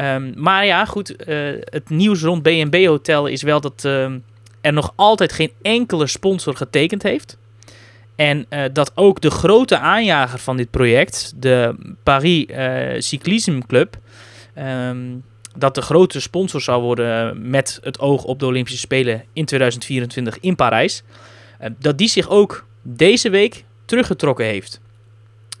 [0.00, 4.04] Um, maar ja, goed, uh, het nieuws rond B&B Hotel is wel dat uh,
[4.60, 7.38] er nog altijd geen enkele sponsor getekend heeft.
[8.16, 12.46] En uh, dat ook de grote aanjager van dit project, de Paris
[12.98, 13.96] Cyclisme Club,
[14.58, 15.24] um,
[15.56, 20.38] dat de grote sponsor zou worden met het oog op de Olympische Spelen in 2024
[20.40, 21.02] in Parijs,
[21.60, 24.80] uh, dat die zich ook deze week teruggetrokken heeft.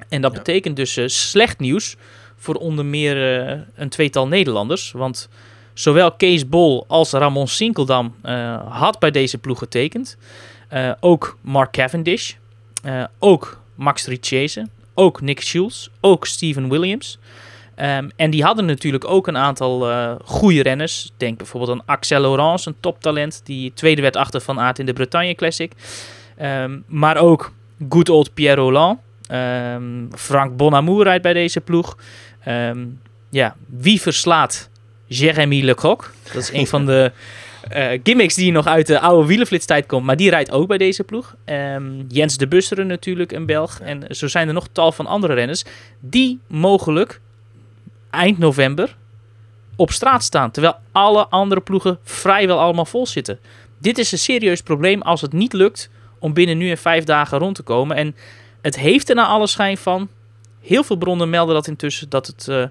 [0.08, 0.38] En dat ja.
[0.38, 1.96] betekent dus slecht nieuws
[2.36, 3.16] voor onder meer
[3.74, 5.28] een tweetal Nederlanders, want
[5.72, 8.14] zowel Kees Bol als Ramon Sinkeldam
[8.68, 10.16] had bij deze ploeg getekend.
[11.00, 12.32] ook Mark Cavendish,
[12.84, 17.18] uh, ook Max Richese, ook Nick Schulz, ook Steven Williams.
[17.76, 21.12] Um, en die hadden natuurlijk ook een aantal uh, goede renners.
[21.16, 23.40] Denk bijvoorbeeld aan Axel Laurence, een toptalent.
[23.44, 25.72] Die tweede werd achter Van Aert in de Bretagne Classic.
[26.42, 27.52] Um, maar ook
[27.88, 28.98] good old Pierre Roland.
[29.30, 31.96] Um, Frank Bonamour rijdt bij deze ploeg.
[33.30, 34.70] ja, wie verslaat
[35.06, 36.10] Jeremy Lecoq?
[36.32, 37.12] Dat is een van de
[37.76, 40.04] uh, gimmicks die nog uit de oude wielenflitstijd komt.
[40.04, 41.34] Maar die rijdt ook bij deze ploeg.
[42.08, 43.80] Jens de Busseren natuurlijk, een Belg.
[43.80, 45.64] En zo zijn er nog tal van andere renners.
[46.00, 47.20] Die mogelijk
[48.12, 48.96] eind november
[49.76, 50.50] op straat staan.
[50.50, 53.38] Terwijl alle andere ploegen vrijwel allemaal vol zitten.
[53.78, 57.38] Dit is een serieus probleem als het niet lukt om binnen nu en vijf dagen
[57.38, 57.96] rond te komen.
[57.96, 58.16] En
[58.60, 60.08] het heeft er naar alle schijn van.
[60.60, 62.66] Heel veel bronnen melden dat intussen dat het uh,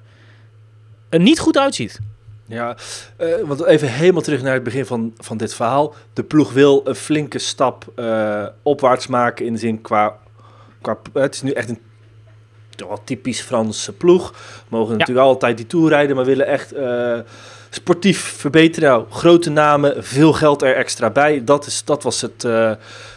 [1.09, 1.99] er niet goed uitziet.
[2.45, 2.77] Ja,
[3.19, 5.95] uh, want even helemaal terug naar het begin van, van dit verhaal.
[6.13, 10.17] De ploeg wil een flinke stap uh, opwaarts maken in de zin qua,
[10.81, 10.97] qua...
[11.13, 11.79] Het is nu echt een
[12.87, 14.33] wel typisch Franse ploeg.
[14.69, 14.97] Mogen ja.
[14.97, 17.19] natuurlijk altijd die tour rijden, maar willen echt uh,
[17.69, 18.89] sportief verbeteren.
[18.89, 21.43] Nou, grote namen, veel geld er extra bij.
[21.43, 22.47] Dat, is, dat was het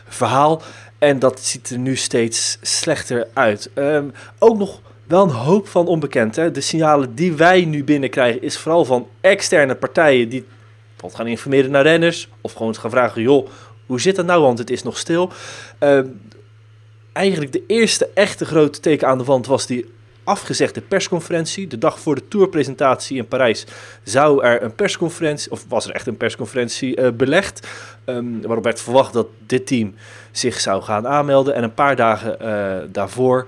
[0.08, 0.62] verhaal.
[0.98, 3.70] En dat ziet er nu steeds slechter uit.
[3.74, 6.36] Um, ook nog wel een hoop van onbekend.
[6.36, 6.50] Hè?
[6.50, 10.44] De signalen die wij nu binnenkrijgen is vooral van externe partijen die
[11.04, 13.48] wat gaan informeren naar renners of gewoon gaan vragen, joh,
[13.86, 15.32] hoe zit dat nou, want het is nog stil.
[15.80, 15.98] Uh,
[17.14, 19.92] eigenlijk de eerste echte grote teken aan de wand was die
[20.24, 21.66] afgezegde persconferentie.
[21.66, 23.66] De dag voor de tourpresentatie in Parijs
[24.02, 27.68] zou er een persconferentie, of was er echt een persconferentie uh, belegd,
[28.04, 29.94] um, waarop werd verwacht dat dit team
[30.30, 31.54] zich zou gaan aanmelden.
[31.54, 33.46] En een paar dagen uh, daarvoor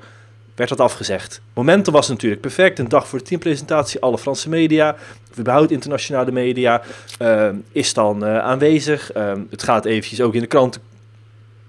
[0.55, 1.41] werd dat afgezegd.
[1.55, 2.79] Momentum was natuurlijk perfect.
[2.79, 4.97] Een dag voor de teampresentatie, alle Franse media,
[5.31, 6.83] of überhaupt internationale media,
[7.23, 9.17] uh, is dan uh, aanwezig.
[9.17, 10.81] Uh, het gaat eventjes ook in de kranten,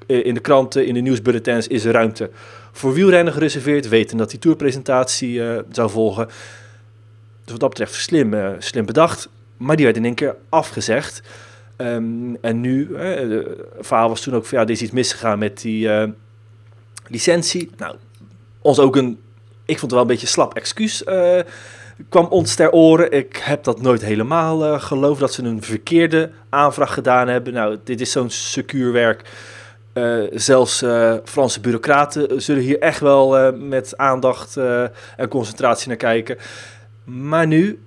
[0.07, 2.29] in de kranten, in de nieuwsbulletins is er ruimte
[2.71, 5.41] voor wielrennen gereserveerd, weten dat die tourpresentatie
[5.71, 6.25] zou volgen.
[7.43, 11.21] Dus wat dat betreft slim, slim bedacht, maar die werd in één keer afgezegd.
[11.77, 13.47] Um, en nu, het
[13.79, 15.89] verhaal was toen ook van ja, er is iets misgegaan met die
[17.07, 17.69] licentie.
[17.77, 17.95] Nou,
[18.61, 19.19] ons ook een,
[19.65, 21.03] ik vond het wel een beetje slap excuus
[22.09, 23.11] kwam ons ter oren.
[23.11, 27.53] Ik heb dat nooit helemaal uh, geloofd dat ze een verkeerde aanvraag gedaan hebben.
[27.53, 29.29] Nou, dit is zo'n secuur werk.
[29.97, 30.83] Uh, zelfs
[31.23, 34.57] Franse bureaucraten zullen hier echt wel met aandacht
[35.17, 36.37] en concentratie naar kijken.
[37.03, 37.81] Maar nu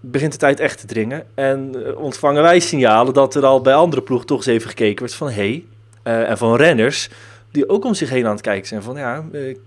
[0.00, 1.24] begint de tijd echt te dringen.
[1.34, 5.14] En ontvangen wij signalen dat er al bij andere ploegen toch eens even gekeken wordt
[5.14, 5.30] van...
[5.30, 5.64] hé,
[6.02, 7.08] hey, en van renners
[7.50, 8.96] die ook om zich heen aan het kijken zijn van...
[8.96, 9.58] ja, ik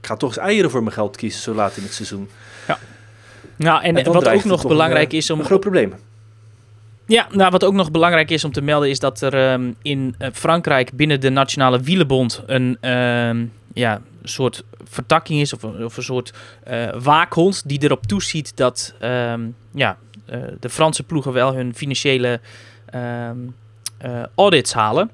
[0.00, 2.28] ga toch eens eieren voor mijn geld kiezen zo laat in het seizoen.
[2.66, 2.78] Ja.
[3.56, 5.38] Nou, en, en wat ook nog belangrijk een, is om...
[5.38, 5.94] Een groot probleem.
[7.12, 10.14] Ja, nou, wat ook nog belangrijk is om te melden is dat er um, in
[10.18, 15.96] uh, Frankrijk binnen de Nationale Wielenbond een, um, ja, soort vertakking is of een, of
[15.96, 16.32] een soort
[16.70, 19.40] uh, waakhond die erop toeziet dat ehm,
[19.74, 19.98] ja,
[20.60, 22.40] de Franse ploegen wel hun financiële
[22.86, 23.38] ehm,
[24.34, 25.10] audits halen.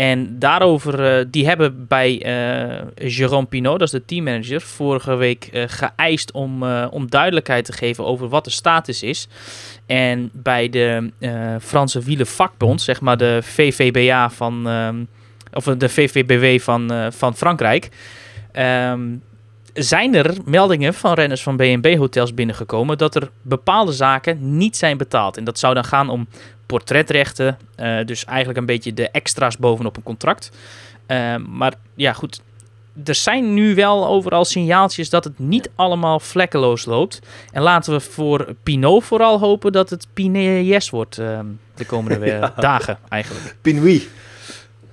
[0.00, 2.22] En daarover, die hebben bij
[2.94, 8.28] Jérôme Pinot, dat is de teammanager, vorige week geëist om, om duidelijkheid te geven over
[8.28, 9.28] wat de status is.
[9.86, 11.10] En bij de
[11.60, 14.96] Franse wielenvakbond, zeg maar de VVBA van ehm,
[15.52, 17.88] of de VVBW van, uh, van Frankrijk.
[18.52, 19.22] Um,
[19.74, 25.36] zijn er meldingen van renners van BNB-hotels binnengekomen dat er bepaalde zaken niet zijn betaald.
[25.36, 26.26] En dat zou dan gaan om
[26.70, 30.50] portretrechten, uh, dus eigenlijk een beetje de extra's bovenop een contract.
[31.06, 32.40] Uh, maar ja, goed,
[33.04, 37.20] er zijn nu wel overal signaaltjes dat het niet allemaal vlekkeloos loopt.
[37.52, 41.40] En laten we voor Pinot vooral hopen dat het Pinot wordt uh,
[41.74, 42.52] de komende ja.
[42.56, 43.56] dagen eigenlijk.
[43.60, 44.02] Pinot.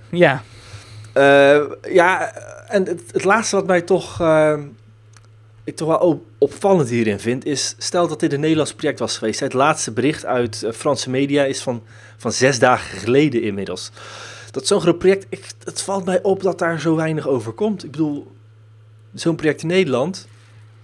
[0.10, 0.44] Ja.
[1.14, 1.62] Uh,
[1.94, 2.32] ja,
[2.68, 4.54] en het, het, laatste wat mij toch, uh,
[5.68, 9.40] ik toch wel opvallend hierin vind, is stel dat dit een Nederlands project was geweest.
[9.40, 11.84] Het laatste bericht uit uh, Franse media is van,
[12.18, 13.92] van zes dagen geleden inmiddels.
[14.52, 17.84] Dat zo'n groot project, ik, het valt mij op dat daar zo weinig over komt.
[17.84, 18.32] Ik bedoel,
[19.14, 20.28] zo'n project in Nederland,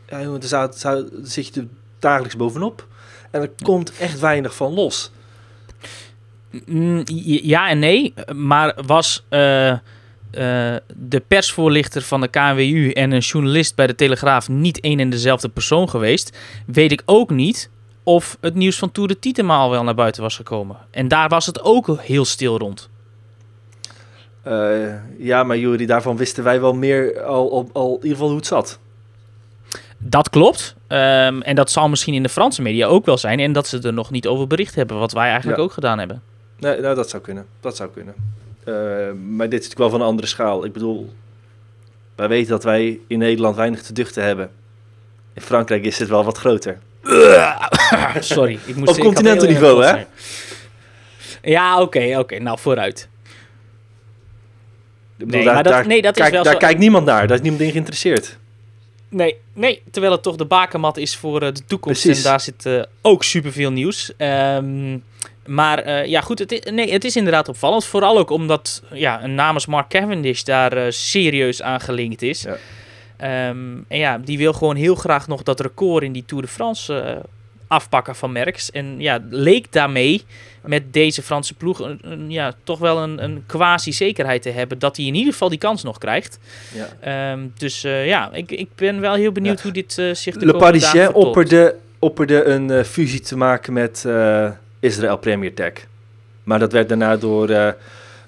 [0.10, 1.68] ja, jongen, zou, zit je
[2.00, 2.88] dagelijks bovenop.
[3.32, 5.12] En er komt echt weinig van los.
[7.06, 9.78] Ja en nee, maar was uh,
[10.34, 15.10] uh, de persvoorlichter van de KNWU en een journalist bij de Telegraaf niet één en
[15.10, 17.70] dezelfde persoon geweest, weet ik ook niet
[18.04, 20.78] of het nieuws van Tour de Tietema wel naar buiten was gekomen.
[20.92, 22.90] En daar was het ook heel stil rond.
[24.48, 28.28] Uh, ja, maar Jury, daarvan wisten wij wel meer al, al, al in ieder geval
[28.28, 28.80] hoe het zat.
[29.98, 30.76] Dat klopt.
[30.88, 33.40] Um, en dat zal misschien in de Franse media ook wel zijn.
[33.40, 35.64] En dat ze er nog niet over bericht hebben, wat wij eigenlijk ja.
[35.64, 36.22] ook gedaan hebben.
[36.60, 37.46] Nee, nou, dat zou kunnen.
[37.60, 38.14] Dat zou kunnen.
[38.68, 38.76] Uh,
[39.12, 40.66] maar dit is natuurlijk wel van een andere schaal.
[40.66, 41.14] Ik bedoel,
[42.16, 44.52] wij weten dat wij in Nederland weinig te duchten hebben.
[45.34, 46.80] In Frankrijk is het wel wat groter.
[48.20, 48.60] Sorry.
[48.66, 50.06] Ik moest, Op continental niveau, hè?
[51.42, 52.20] Ja, oké, okay, oké.
[52.20, 52.38] Okay.
[52.38, 53.10] Nou, vooruit.
[55.16, 56.60] Bedoel, nee, daar, maar dat, daar, nee, dat kijk, is wel daar zo...
[56.60, 57.28] kijkt niemand naar.
[57.28, 58.38] Daar is niemand in geïnteresseerd.
[59.10, 62.02] Nee, nee, terwijl het toch de bakermat is voor uh, de toekomst.
[62.02, 62.24] Precies.
[62.24, 64.14] En daar zit uh, ook superveel nieuws.
[64.18, 65.04] Um,
[65.46, 67.86] maar uh, ja, goed, het is, nee, het is inderdaad opvallend.
[67.86, 72.42] Vooral ook omdat ja, een namens Mark Cavendish daar uh, serieus aan gelinkt is.
[72.42, 72.58] Ja.
[73.50, 76.50] Um, en ja, die wil gewoon heel graag nog dat record in die Tour de
[76.50, 77.24] France uh,
[77.68, 78.72] afpakken van Merckx.
[78.72, 80.24] En ja, leek daarmee
[80.62, 84.98] met deze Franse ploeg een, een, ja, toch wel een, een quasi-zekerheid te hebben dat
[84.98, 86.40] hij in ieder geval die kans nog krijgt.
[87.02, 87.32] Ja.
[87.32, 89.64] Um, dus ja, ik, ik ben wel heel benieuwd ja.
[89.64, 94.06] hoe dit zich de Le Parisien opperde, opperde een fusie te maken met
[94.84, 95.74] Israël Premier Tech.
[96.44, 97.70] Maar dat werd daarna door, uh,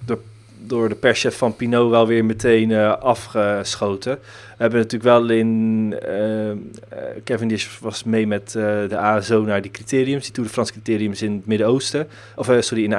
[0.05, 0.19] door,
[0.57, 4.19] door de perschef van Pinot wel weer meteen uh, afgeschoten.
[4.21, 5.95] We hebben natuurlijk wel in...
[6.07, 6.51] Uh,
[7.23, 11.33] Cavendish was mee met de ASO naar die criteriums, die Tour de France criteriums in
[11.33, 12.07] het Midden-Oosten.
[12.35, 12.91] Of sorry, in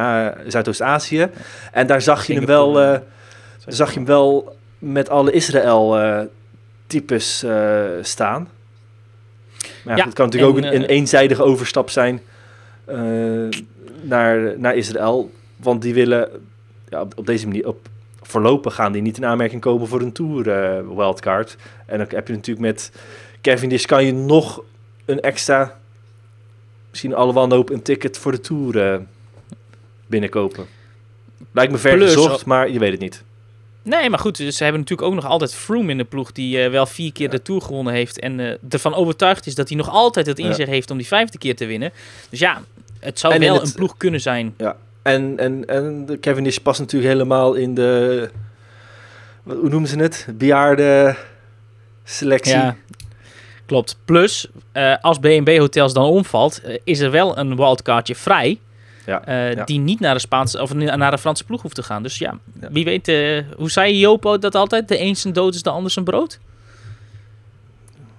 [0.47, 1.29] Zuidoost-Azië.
[1.73, 3.01] En daar zag je hem wel,
[3.67, 7.45] zag je hem wel met alle Israël-types
[8.01, 8.49] staan.
[9.85, 12.21] Maar ja, het kan natuurlijk en, ook een, een eenzijdige overstap zijn
[14.03, 15.31] naar, naar Israël.
[15.57, 16.29] Want die willen
[16.89, 17.89] ja, op, op, deze manier, op,
[18.23, 21.57] voorlopig gaan die niet in aanmerking komen voor een Tour uh, wildcard.
[21.87, 22.93] En dan heb je natuurlijk met
[23.41, 24.63] Cavendish kan je nog
[25.05, 25.79] een extra,
[26.91, 28.97] misschien alle wanhoop een ticket voor de Tour uh,
[30.07, 30.67] binnenkopen.
[31.53, 33.25] Lijkt me ver gezocht, maar je weet het niet.
[33.83, 36.33] Nee, maar goed, ze hebben natuurlijk ook nog altijd Froome in de ploeg...
[36.33, 37.33] die uh, wel vier keer ja.
[37.33, 38.19] de Tour gewonnen heeft...
[38.19, 40.75] en uh, ervan overtuigd is dat hij nog altijd het inzicht ja.
[40.75, 40.91] heeft...
[40.91, 41.93] om die vijfde keer te winnen.
[42.31, 42.63] Dus ja,
[43.01, 44.55] het zou en wel het, een ploeg kunnen zijn.
[44.57, 48.31] Ja, en, en, en Cavendish past natuurlijk helemaal in de...
[49.43, 50.27] Hoe noemen ze het?
[50.35, 51.17] Bejaarde
[52.05, 52.55] selectie.
[52.55, 52.77] Ja,
[53.67, 53.99] klopt.
[54.05, 56.63] Plus, uh, als BNB Hotels dan omvalt...
[56.85, 58.61] is er wel een wildcardje vrij...
[59.07, 59.65] Ja, uh, ja.
[59.65, 62.03] Die niet naar de Spaanse of naar de Franse ploeg hoeft te gaan.
[62.03, 62.69] Dus ja, ja.
[62.71, 63.07] wie weet,
[63.57, 64.89] hoe zei Jopo dat altijd?
[64.89, 66.39] De een zijn dood is de ander zijn brood?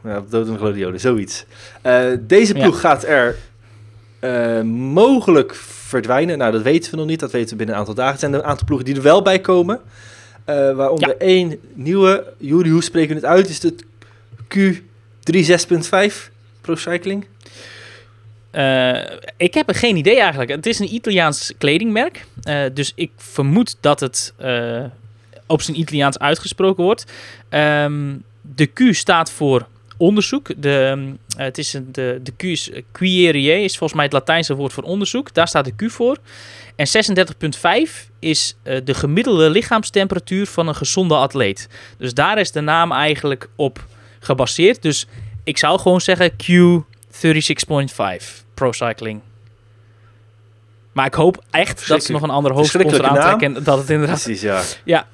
[0.03, 1.45] Ja, dood en gloriole, zoiets.
[2.19, 3.35] Deze ploeg gaat er
[4.65, 5.55] mogelijk
[5.87, 6.37] verdwijnen.
[6.37, 7.19] Nou, dat weten we nog niet.
[7.19, 8.13] Dat weten we binnen een aantal dagen.
[8.13, 9.79] Er zijn er een aantal ploegen die er wel bij komen.
[10.45, 12.33] waaronder één nieuwe.
[12.37, 13.49] Jury, hoe spreken we het uit?
[13.49, 13.85] Is het
[14.55, 17.25] Q36.5 Pro Cycling?
[18.51, 18.99] Uh,
[19.37, 20.51] ik heb er geen idee eigenlijk.
[20.51, 22.25] Het is een Italiaans kledingmerk.
[22.73, 24.33] Dus ik vermoed dat het
[25.45, 27.05] op zijn Italiaans uitgesproken wordt.
[27.49, 29.67] Um, de Q staat voor
[29.97, 30.61] onderzoek.
[30.61, 34.55] De, uh, het is een, de, de Q is, Quierier is volgens mij het Latijnse
[34.55, 35.33] woord voor onderzoek.
[35.33, 36.17] Daar staat de Q voor.
[36.75, 36.87] En
[37.87, 41.69] 36,5 is uh, de gemiddelde lichaamstemperatuur van een gezonde atleet.
[41.97, 43.85] Dus daar is de naam eigenlijk op
[44.19, 44.81] gebaseerd.
[44.81, 45.07] Dus
[45.43, 46.37] ik zou gewoon zeggen Q36.5
[48.53, 49.21] Pro Cycling.
[50.91, 53.55] Maar ik hoop echt dat ze nog een andere hoofdsponsor aantrekken.
[53.55, 54.23] En dat het inderdaad...
[54.23, 54.61] Precies, ja.
[54.83, 55.07] ja.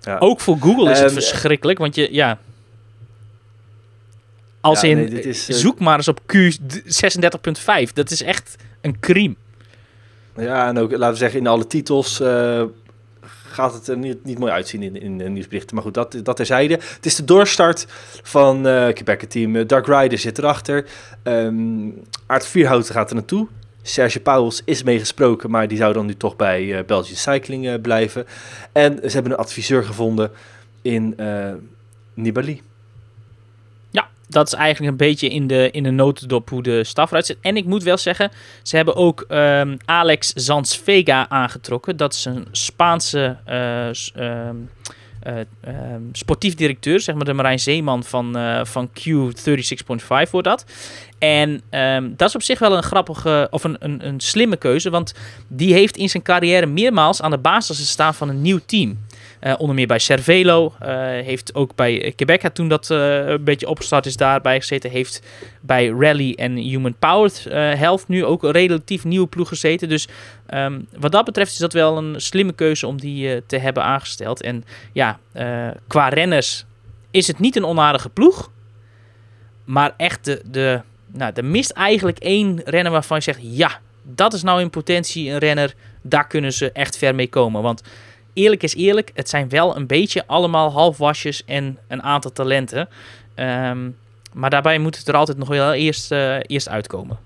[0.00, 0.18] ja.
[0.18, 1.78] Ook voor Google is het verschrikkelijk.
[1.78, 2.38] Want je, ja...
[4.60, 7.92] Als Ja, in, nee, dit is, eh, zoek maar eens op Q36.5.
[7.92, 9.34] Dat is echt een crime.
[10.36, 12.62] Ja, en ook, laten we zeggen, in alle titels eh,
[13.48, 15.74] gaat het er niet, niet mooi uitzien in, in de nieuwsberichten.
[15.74, 16.74] Maar goed, dat, dat terzijde.
[16.74, 17.86] Het is de doorstart
[18.22, 19.66] van eh Quebec team.
[19.66, 20.86] Dark Rider zit erachter.
[21.22, 21.88] Ehm
[22.26, 23.48] Aart Vierhouten gaat er naartoe.
[23.82, 28.26] Serge Pauwels is meegesproken, maar die zou dan nu toch bij Belgian Cycling blijven.
[28.72, 30.30] En ze hebben een adviseur gevonden
[30.82, 31.16] in
[32.14, 32.62] Nibali.
[34.30, 37.36] Dat is eigenlijk een beetje in de, in de notendop hoe de staf eruit ziet.
[37.40, 38.30] En ik moet wel zeggen,
[38.62, 41.96] ze hebben ook ehm, Alex Zanzvega aangetrokken.
[41.96, 44.56] Dat is een Spaanse eh, ehm,
[45.20, 50.64] eh, ehm, sportief directeur, zeg maar de Marijn Zeeman van, eh, van Q36.5 wordt dat.
[51.18, 51.62] En
[52.16, 55.14] dat is op zich wel een grappige, of een, een, een slimme keuze, want
[55.48, 58.98] die heeft in zijn carrière meermaals aan de basis gestaan van een nieuw team.
[59.40, 60.74] Eh, onder meer bij Cervelo.
[60.78, 64.90] eh, heeft ook bij Quebec, toen dat eh, een beetje opgestart is, daarbij gezeten.
[64.90, 65.22] Heeft
[65.60, 69.88] bij Rally en Human Powered eh, Health nu ook een relatief nieuwe ploeg gezeten.
[69.88, 70.08] Dus
[70.46, 73.82] ehm, wat dat betreft is dat wel een slimme keuze om die eh, te hebben
[73.82, 74.42] aangesteld.
[74.42, 76.64] En ja, eh, qua renners
[77.10, 78.50] is het niet een onaardige ploeg.
[79.64, 83.38] Maar echt, de, de, nou, er mist eigenlijk één renner waarvan je zegt...
[83.42, 85.74] Ja, dat is nou in potentie een renner.
[86.02, 87.62] Daar kunnen ze echt ver mee komen.
[87.62, 87.82] Want
[88.32, 92.88] eerlijk is eerlijk, het zijn wel een beetje allemaal halfwasjes en een aantal talenten.
[93.34, 93.88] Ehm,
[94.32, 97.18] maar daarbij moet het er altijd nog wel eerst, eh, eerst uitkomen.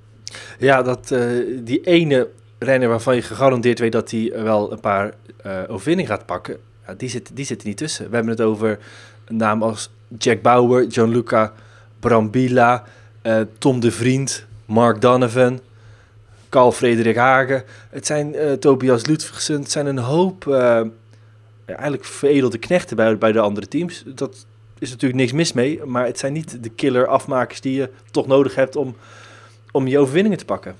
[0.59, 1.21] Ja, dat, eh,
[1.61, 2.29] die ene
[2.59, 6.57] renner waarvan je gegarandeerd weet dat hij wel een paar eh overwinningen gaat pakken,
[6.97, 8.09] die, zit, die zit er niet tussen.
[8.09, 8.79] We hebben het over
[9.29, 11.53] naam als Jack Bauer, Gianluca
[12.01, 12.85] Brambilla,
[13.59, 15.61] Tom de Vriend, Mark Donovan,
[16.55, 17.65] Carl Frederik Hagen.
[17.91, 20.81] Het zijn eh, Tobias Ludvigsen, het zijn een hoop eh,
[21.67, 24.03] eigenlijk veredelde knechten bij, bij de andere teams.
[24.07, 24.47] Dat
[24.79, 28.27] is natuurlijk niks mis mee, maar het zijn niet de killer afmakers die je toch
[28.27, 28.97] nodig hebt om,
[29.73, 30.75] om je overwinningen te pakken.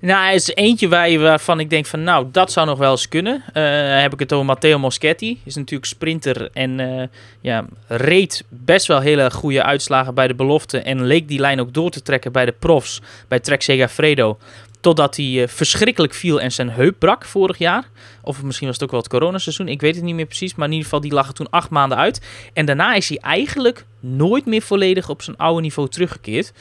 [0.00, 2.90] Nou, er is eentje waar je, waarvan ik denk van, nou, dat zou nog wel
[2.90, 3.42] eens kunnen.
[3.52, 5.40] Eh, heb ik het over Matteo Moschetti.
[5.44, 7.10] Is natuurlijk sprinter en
[7.40, 10.78] ja, reed best wel hele goede uitslagen bij de belofte.
[10.78, 14.38] En leek die lijn ook door te trekken bij de profs, bij Trek Segafredo.
[14.82, 17.84] Totdat hij eh, verschrikkelijk viel en zijn heup brak vorig jaar.
[18.22, 20.54] Of misschien was het ook wel het coronaseizoen, ik weet het niet meer precies.
[20.54, 22.20] Maar in ieder geval, die lag er toen acht maanden uit.
[22.52, 26.52] En daarna is hij eigenlijk nooit meer volledig op zijn oude niveau teruggekeerd.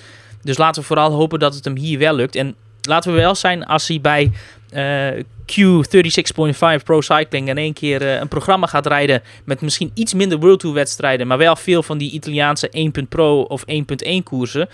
[0.42, 2.36] Dus laten we vooral hopen dat het hem hier wel lukt.
[2.36, 4.32] En laten we wel zijn als hij bij
[4.72, 10.14] eh, Q36.5 Pro Cycling in één keer eh, een programma gaat rijden met misschien iets
[10.14, 14.70] minder World Tour wedstrijden, maar wel veel van die Italiaanse 1.pro of 1.1 koersen.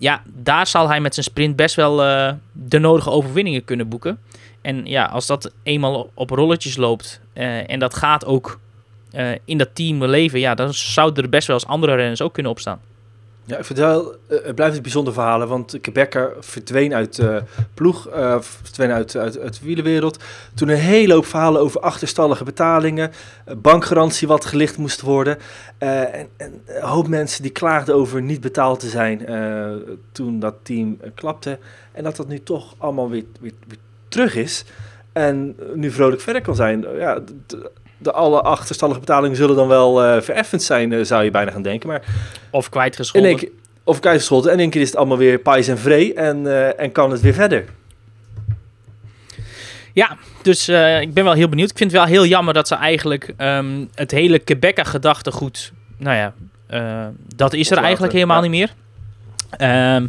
[0.00, 4.18] Ja, daar zal hij met zijn sprint best wel eh, de nodige overwinningen kunnen boeken.
[4.60, 8.58] En ja, als dat eenmaal op rolletjes loopt eh, en dat gaat ook
[9.10, 12.32] eh, in dat team leven, ja, dan zouden er best wel eens andere renners ook
[12.32, 12.80] kunnen opstaan.
[13.44, 17.36] Ja, ik wel, eh, het blijft een bijzonder verhalen, want Quebecer verdween uit eh
[17.74, 20.22] ploeg, eh, verdween uit, uit, uit de wielenwereld.
[20.54, 23.12] Toen een hele hoop verhalen over achterstallige betalingen,
[23.56, 25.38] bankgarantie wat gelicht moest worden.
[25.78, 29.26] En, en een hoop mensen die klaagden over niet betaald te zijn
[30.12, 31.58] toen dat team klapte.
[31.92, 33.78] En dat dat nu toch allemaal weer, weer, weer
[34.08, 34.64] terug is
[35.12, 36.86] en nu vrolijk verder kan zijn.
[36.96, 37.18] Ja,
[38.02, 41.62] de, alle achterstallige betalingen zullen dan wel eh vereffend zijn, eh, zou je bijna gaan
[41.62, 41.88] denken.
[41.88, 42.02] Maar
[42.50, 43.30] Of in kwijtgescholden.
[43.30, 43.48] één
[43.84, 44.50] of keizerschotten.
[44.50, 46.14] En in één keer is het allemaal weer pais en vree.
[46.14, 47.64] En, eh, en kan het weer verder.
[49.92, 51.70] Ja, dus eh, ik ben wel heel benieuwd.
[51.70, 56.16] Ik vind het wel heel jammer dat ze eigenlijk ehm, het hele Quebecer gedachtegoed, nou
[56.16, 56.34] ja,
[57.36, 58.48] dat is er eigenlijk helemaal ja.
[58.48, 58.74] niet meer.
[59.50, 60.06] Ehm,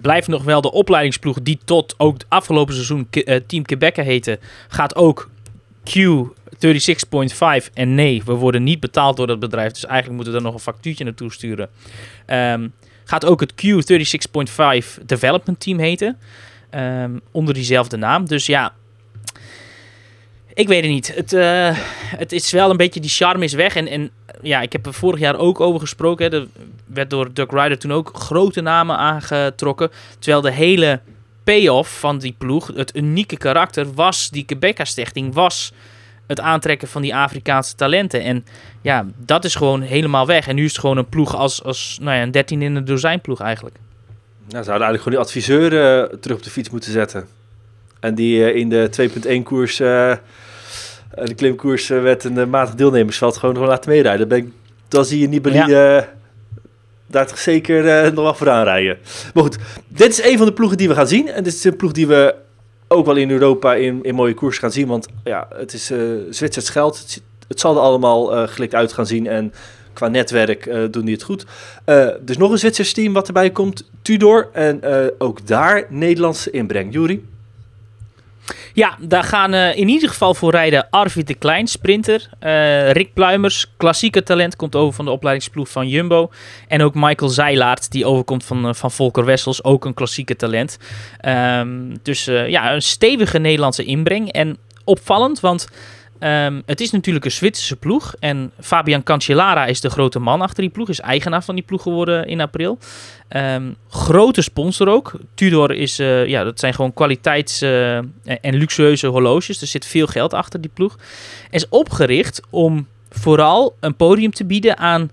[0.00, 3.08] blijft nog wel de opleidingsploeg die tot ook het afgelopen seizoen
[3.46, 5.28] Team Quebecer heette, gaat ook
[6.66, 10.44] Q36.5 en nee, we worden niet betaald door dat bedrijf, dus eigenlijk moeten we er
[10.44, 11.68] nog een factuurtje naartoe sturen.
[12.26, 12.68] Ehm,
[13.04, 16.18] gaat ook het Q36.5 Development Team heten,
[16.70, 18.26] ehm, onder diezelfde naam.
[18.26, 18.72] Dus ja,
[20.54, 21.14] ik weet het niet.
[21.14, 21.70] Het, eh,
[22.16, 23.76] het is wel een beetje, die charme is weg.
[23.76, 24.10] En, en
[24.42, 26.30] ja, ik heb er vorig jaar ook over gesproken.
[26.30, 26.40] Hè.
[26.40, 26.46] Er
[26.86, 29.90] werd door Doug Ryder toen ook grote namen aangetrokken.
[30.18, 31.00] Terwijl de hele
[31.44, 35.72] payoff van die ploeg, het unieke karakter, was die Quebecer-stichting, was
[36.36, 38.22] het aantrekken van die Afrikaanse talenten.
[38.22, 38.44] En
[38.80, 40.48] ja, dat is gewoon helemaal weg.
[40.48, 42.84] En nu is het gewoon een ploeg als, als nou ja, een 13 in een
[42.84, 43.76] dozijn ploeg eigenlijk.
[44.48, 47.26] Nou, zouden eigenlijk gewoon die adviseur uh, terug op de fiets moeten zetten.
[48.00, 50.14] En die uh, in de 2.1 koers, uh,
[51.14, 54.28] de klimkoers werd een matig deelnemersveld gewoon, gewoon laten meerijden.
[54.28, 54.52] Dan, ben ik,
[54.88, 56.08] dan zie je Nibali ja.
[57.06, 58.98] daar zeker nog wel vooraan rijden.
[59.34, 59.58] Maar goed,
[59.88, 61.28] dit is een van de ploegen die we gaan zien.
[61.28, 62.34] En dit is een ploeg die we
[62.92, 64.86] ook wel in Europa in, in mooie koers gaan zien.
[64.86, 65.92] Want ja, het is
[66.30, 67.20] Zwitsers geld.
[67.48, 69.26] Het, zal er allemaal uh, gelikt uit gaan zien.
[69.26, 69.52] En
[69.92, 71.46] qua netwerk uh, doen die het goed.
[72.20, 74.48] Dus nog een Zwitsers team wat erbij komt, Tudor.
[74.52, 74.80] En
[75.18, 76.92] ook daar Nederlandse inbreng.
[76.92, 77.24] Juri?
[78.72, 82.28] Ja, daar gaan in ieder geval voor rijden Arvid de Klein, sprinter.
[82.92, 86.30] Rick Pluimers, klassieke talent, komt over van de opleidingsploeg van Jumbo.
[86.68, 90.78] En ook Michael Zeilaert, die overkomt van, van Volker Wessels, ook een klassieke talent.
[91.28, 94.32] Um, dus ja, een stevige Nederlandse inbreng.
[94.32, 95.68] En opvallend, want...
[96.24, 98.14] Um, het is natuurlijk een Zwitserse ploeg.
[98.18, 100.88] En Fabian Cancellara is de grote man achter die ploeg.
[100.88, 102.78] Is eigenaar van die ploeg geworden in april.
[103.28, 105.12] Um, grote sponsor ook.
[105.34, 109.60] Tudor is, uh, ja, dat zijn gewoon kwaliteits- uh, en luxueuze horloges.
[109.60, 110.98] Er zit veel geld achter die ploeg.
[111.50, 115.10] Is opgericht om vooral een podium te bieden aan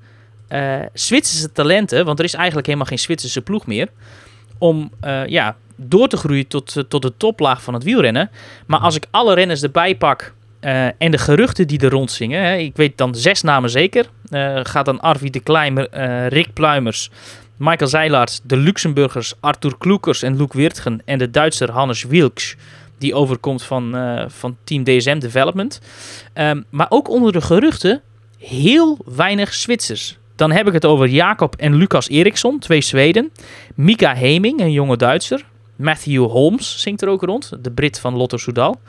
[0.50, 2.06] uh, Zwitserse talenten.
[2.06, 3.88] Want er is eigenlijk helemaal geen Zwitserse ploeg meer.
[4.58, 4.92] Om
[5.28, 8.30] ja, door te groeien tot, tot de toplaag van het wielrennen.
[8.66, 12.56] Maar als ik alle renners erbij pak uh, en de geruchten die er rondzingen, hè,
[12.56, 14.06] ik weet dan zes namen zeker.
[14.30, 17.10] Uh, gaat dan Arvid de Klein, uh, Rick Pluimers,
[17.58, 22.56] Michael Zeilaerts, de Luxemburgers Arthur Kloekers en Luc Wirtgen en de Duitser Hannes Wilks,
[22.98, 23.96] die overkomt van,
[24.28, 25.82] van Team DSM Development.
[26.34, 28.02] Um, maar ook onder de geruchten
[28.38, 30.18] heel weinig Zwitsers.
[30.36, 33.32] Dan heb ik het over Jacob en Lucas Eriksson, twee Zweden.
[33.76, 35.46] Mika Heming, een jonge Duitser.
[35.76, 38.80] Matthew Holmes zingt er ook rond, de Brit van Lotto Soudal.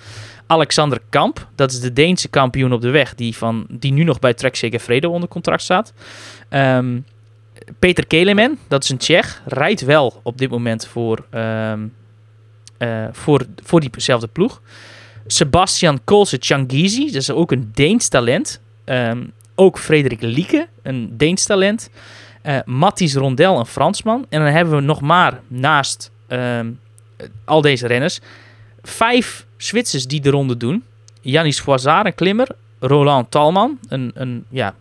[0.50, 4.18] Alexander Kamp, dat is de Deense kampioen op de weg, die, van, die nu nog
[4.18, 5.92] bij Trek Segafredo onder contract staat.
[6.50, 7.04] Um,
[7.78, 11.94] Peter Kelemen, dat is een Tsjech, rijdt wel op dit moment voor, um,
[12.78, 14.60] uh, voor, voor diezelfde ploeg.
[15.26, 18.60] Sebastian Kolse Changizi, dat is ook een Deens talent.
[18.84, 21.90] Um, ook Frederik Lieke, een Deens talent.
[22.42, 24.26] Uh, Rondel, een Fransman.
[24.28, 26.10] En dan hebben we nog maar naast
[27.44, 28.20] al deze renners
[28.82, 30.84] vijf Zwitsers die de ronde doen.
[31.20, 32.48] Janis Foizard, een klimmer.
[32.78, 34.74] Roland Talman, een, een ja,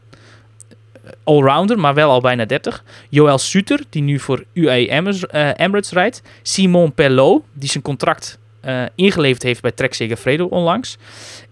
[1.24, 2.84] allrounder, maar wel al bijna 30.
[3.10, 6.22] Joël Suter, die nu voor UAE Emirates, uh, Emirates rijdt.
[6.42, 10.98] Simon Pellot, die zijn contract uh, ingeleverd heeft bij Trek Segafredo onlangs.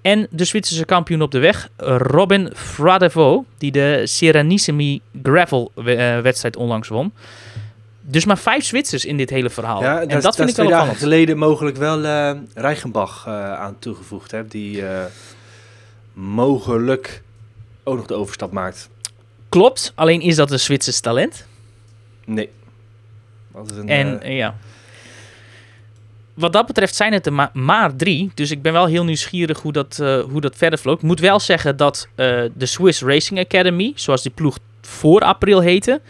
[0.01, 5.83] En de Zwitserse kampioen op de weg, Robin Fradevo, die de Serenissimi Gravel uh,
[6.19, 7.13] wedstrijd onlangs won.
[8.09, 9.81] Dus maar vijf Zwitsers in dit hele verhaal.
[9.81, 10.97] Ja, en dat, dat vind ik wel opvallend.
[10.97, 14.31] geleden mogelijk wel uh, Reichenbach uh, aan toegevoegd.
[14.31, 15.03] Hè, die uh,
[16.13, 17.21] mogelijk
[17.83, 18.89] ook nog de overstap maakt.
[19.49, 21.45] Klopt, alleen is dat een Zwitsers talent?
[22.25, 22.49] Nee.
[23.53, 24.55] Dat is een, en ja.
[26.33, 28.31] Wat dat betreft zijn het er maar, maar, drie.
[28.33, 29.97] Dus ik ben wel heel nieuwsgierig hoe dat,
[30.29, 30.95] hoe dat verder vloog.
[30.95, 36.01] Ik moet wel zeggen dat de Swiss Racing Academy, zoals die ploeg voor april heette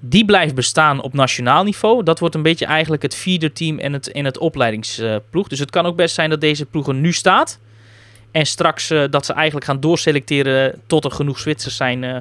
[0.00, 2.02] die blijft bestaan op nationaal niveau.
[2.02, 5.48] Dat wordt een beetje eigenlijk het feederteam en het, en het opleidingsploeg.
[5.48, 7.58] Dus het kan ook best zijn dat deze ploeg er nu staat.
[8.30, 12.16] En straks uh, dat ze eigenlijk gaan doorselecteren tot er genoeg Zwitsers zijn uh,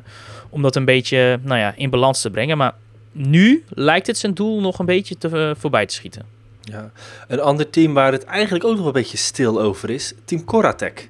[0.50, 2.58] om dat een beetje nou ja, in balans te brengen.
[2.58, 2.74] Maar
[3.12, 6.26] nu lijkt het zijn doel nog een beetje te, uh, voorbij te schieten.
[6.62, 6.92] Ja.
[7.28, 11.10] Een ander team waar het eigenlijk ook nog een beetje stil over is, Team Coratec.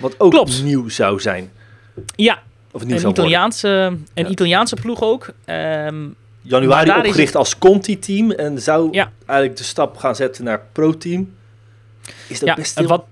[0.00, 0.62] Wat ook Klopt.
[0.62, 1.50] nieuw zou zijn.
[2.16, 2.42] Ja,
[2.76, 5.32] of een Italiaanse, een Italiaanse ploeg ook.
[5.46, 9.10] Um, Januari opgericht als Conti-team en zou ja.
[9.26, 11.34] eigenlijk de stap gaan zetten naar pro-team.
[12.28, 12.86] Is dat best stil?
[12.86, 13.04] Wat,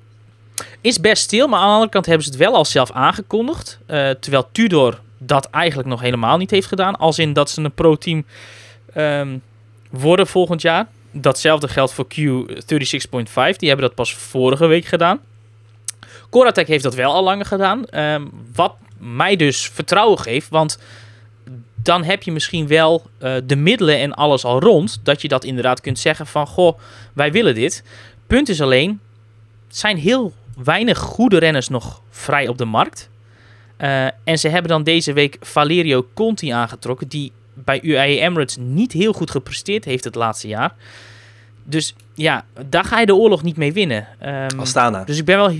[0.80, 3.78] is best stil, maar aan de andere kant hebben ze het wel al zelf aangekondigd.
[3.86, 6.96] Uh, terwijl Tudor dat eigenlijk nog helemaal niet heeft gedaan.
[6.96, 8.24] Als in dat ze een pro-team
[8.96, 9.42] um,
[9.90, 10.86] worden volgend jaar.
[11.10, 13.56] Datzelfde geldt voor Q36.5.
[13.56, 15.20] Die hebben dat pas vorige week gedaan.
[16.30, 17.84] Coratec heeft dat wel al langer gedaan.
[17.98, 18.74] Um, wat
[19.04, 20.48] mij dus vertrouwen geeft.
[20.48, 20.78] Want
[21.82, 25.00] dan heb je misschien wel uh, de middelen en alles al rond.
[25.02, 26.78] Dat je dat inderdaad kunt zeggen van, goh,
[27.12, 27.82] wij willen dit.
[28.26, 29.00] Punt is alleen,
[29.68, 33.08] zijn heel weinig goede renners nog vrij op de markt.
[33.78, 38.92] Uh, en ze hebben dan deze week Valerio Conti aangetrokken, die bij UAE Emirates niet
[38.92, 40.74] heel goed gepresteerd heeft het laatste jaar.
[41.64, 44.08] Dus ja, daar ga je de oorlog niet mee winnen.
[44.22, 45.04] Um, Astana.
[45.04, 45.52] Dus ik ben wel...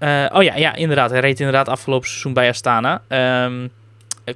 [0.00, 1.10] Uh, oh ja, ja, inderdaad.
[1.10, 3.02] Hij reed inderdaad afgelopen seizoen bij Astana.
[3.44, 3.70] Um,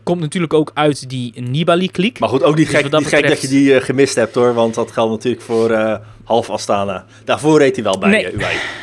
[0.03, 2.19] komt natuurlijk ook uit die Nibali-kliek.
[2.19, 3.25] Maar goed, ook niet dus gek, dat, niet betreft...
[3.25, 4.55] gek dat je die uh, gemist hebt hoor.
[4.55, 7.05] Want dat geldt natuurlijk voor uh, half Astana.
[7.25, 8.33] Daarvoor reed hij wel bij nee.
[8.33, 8.57] UAE.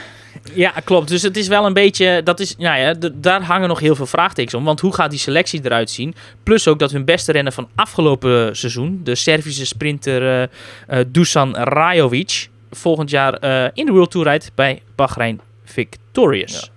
[0.54, 1.08] Ja, klopt.
[1.08, 2.22] Dus het is wel een beetje.
[2.24, 4.64] Dat is, nou ja, daar hangen nog heel veel vraagtekens om.
[4.64, 6.16] Want hoe gaat die selectie eruit zien?
[6.44, 12.50] Plus ook dat hun beste renner van afgelopen seizoen, de Servische sprinter uh, Dusan Rajovic,
[12.72, 13.34] volgend jaar
[13.74, 15.42] in de World Tour rijdt bij Bahrein
[15.72, 16.72] Victorious.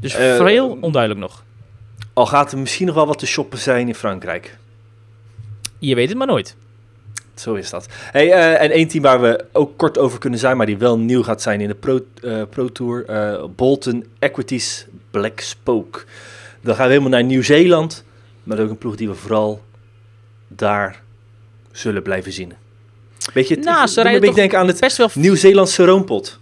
[0.00, 1.44] Dus veel onduidelijk nog.
[2.12, 4.56] Al gaat er misschien nog wel wat te shoppen zijn in Frankrijk.
[5.78, 6.56] Je weet het maar nooit.
[7.34, 7.86] Zo is dat.
[7.90, 10.98] Hey, uh, en één team waar we ook kort over kunnen zijn, maar die wel
[10.98, 13.10] nieuw gaat zijn in de Pro, uh, Pro Tour.
[13.10, 16.04] Uh, Bolton Equities Black Spoke.
[16.60, 18.04] Dan gaan we helemaal naar Nieuw-Zeeland.
[18.42, 19.62] Maar ook een ploeg die we vooral
[20.48, 21.02] daar
[21.72, 22.52] zullen blijven zien.
[23.34, 25.10] Weet je, nou, beetje denken aan het best wel...
[25.14, 26.38] Nieuw-Zeelandse roompot.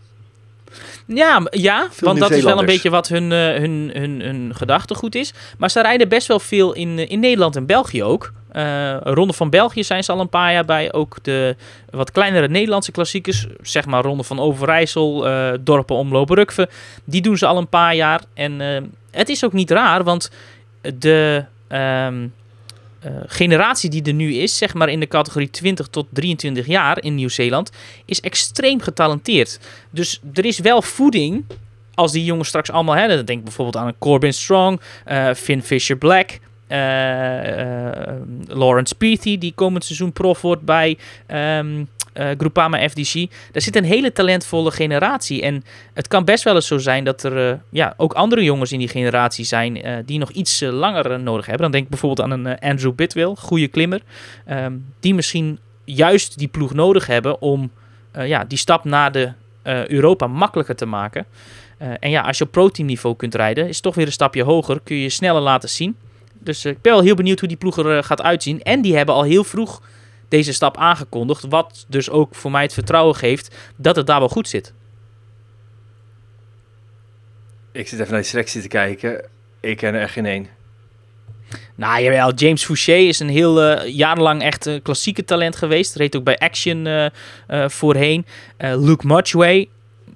[1.14, 5.32] Ja, ja want dat is wel een beetje wat hun, hun, hun, hun gedachtegoed is.
[5.58, 8.32] Maar ze rijden best wel veel in, in Nederland en België ook.
[8.52, 10.92] Uh, Ronde van België zijn ze al een paar jaar bij.
[10.92, 11.56] Ook de
[11.90, 13.46] wat kleinere Nederlandse klassiekers.
[13.62, 16.68] Zeg maar Ronde van Overijssel, uh, Dorpen Omloop Rukve.
[17.04, 18.20] Die doen ze al een paar jaar.
[18.34, 20.30] En uh, het is ook niet raar, want
[20.98, 22.32] de um,
[23.26, 27.14] generatie die er nu is, zeg maar in de categorie 20 tot 23 jaar in
[27.14, 27.70] Nieuw-Zeeland,
[28.04, 29.58] is extreem getalenteerd.
[29.90, 31.44] Dus er is wel voeding
[31.94, 33.26] als die jongens straks allemaal hebben.
[33.26, 34.80] Denk bijvoorbeeld aan een Corbin Strong,
[35.34, 36.38] Finn Fisher Black.
[36.68, 36.78] Uh,
[38.46, 40.98] Lawrence Peaty, die komend seizoen prof wordt bij
[41.58, 43.30] um, uh, Groupama FDC.
[43.52, 45.42] Daar zit een hele talentvolle generatie.
[45.42, 48.72] En het kan best wel eens zo zijn dat er uh, ja, ook andere jongens
[48.72, 51.62] in die generatie zijn uh, die nog iets langer nodig hebben.
[51.62, 54.00] Dan denk ik bijvoorbeeld aan een Andrew Bitwell, goede klimmer.
[54.50, 57.70] Um, die misschien juist die ploeg nodig hebben om
[58.12, 59.32] ja, die stap naar de
[59.86, 61.26] Europa makkelijker te maken.
[61.78, 64.42] en ja, als je op pro-team niveau kunt rijden, is het toch weer een stapje
[64.42, 64.80] hoger.
[64.84, 65.96] Kun je sneller laten zien.
[66.38, 68.62] Dus ik ben wel heel benieuwd hoe die ploeg er gaat uitzien.
[68.62, 69.80] En die hebben al heel vroeg
[70.32, 71.44] deze stap aangekondigd.
[71.48, 74.72] Wat dus ook voor mij het vertrouwen geeft dat het daar wel goed zit.
[77.72, 79.24] Ik zit even naar de selectie te kijken.
[79.60, 80.48] Ik ken er geen één.
[81.74, 85.94] Nou jawel, James Fouché is een heel uh, jarenlang echt uh, klassieke talent geweest.
[85.94, 87.06] Reed ook bij Action uh,
[87.68, 88.26] voorheen.
[88.58, 89.68] Luke Mudgway,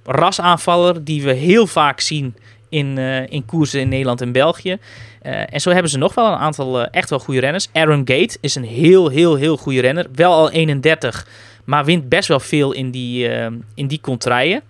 [0.04, 2.36] rasaanvaller die we heel vaak zien
[2.68, 2.98] in,
[3.28, 4.78] in koersen in Nederland en België.
[5.26, 7.68] Uh, en zo hebben ze nog wel een aantal uh, echt wel goede renners.
[7.72, 10.06] Aaron Gate is een heel, heel, heel goede renner.
[10.14, 11.26] Wel al 31,
[11.64, 13.30] maar wint best wel veel in die,
[13.74, 14.62] in die contraien.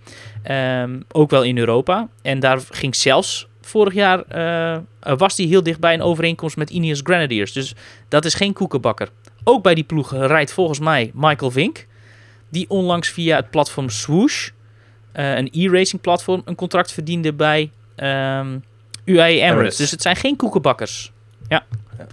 [0.51, 2.07] Um, ook wel in Europa.
[2.21, 4.23] En daar ging zelfs vorig jaar,
[5.17, 7.53] was hij heel dicht bij een overeenkomst met Ineos Grenadiers.
[7.53, 7.75] Dus
[8.07, 9.09] dat is geen koekenbakker.
[9.43, 11.85] Ook bij die ploeg rijdt volgens mij Michael Vink.
[12.49, 14.49] Die onlangs via het platform Swoosh,
[15.11, 17.71] een e-racing platform, een contract verdiende bij...
[18.03, 18.63] Um,
[19.05, 19.75] UAE Emirates.
[19.75, 21.11] Dus het zijn geen koekenbakkers.
[21.47, 21.65] Ja.
[21.97, 22.07] ja.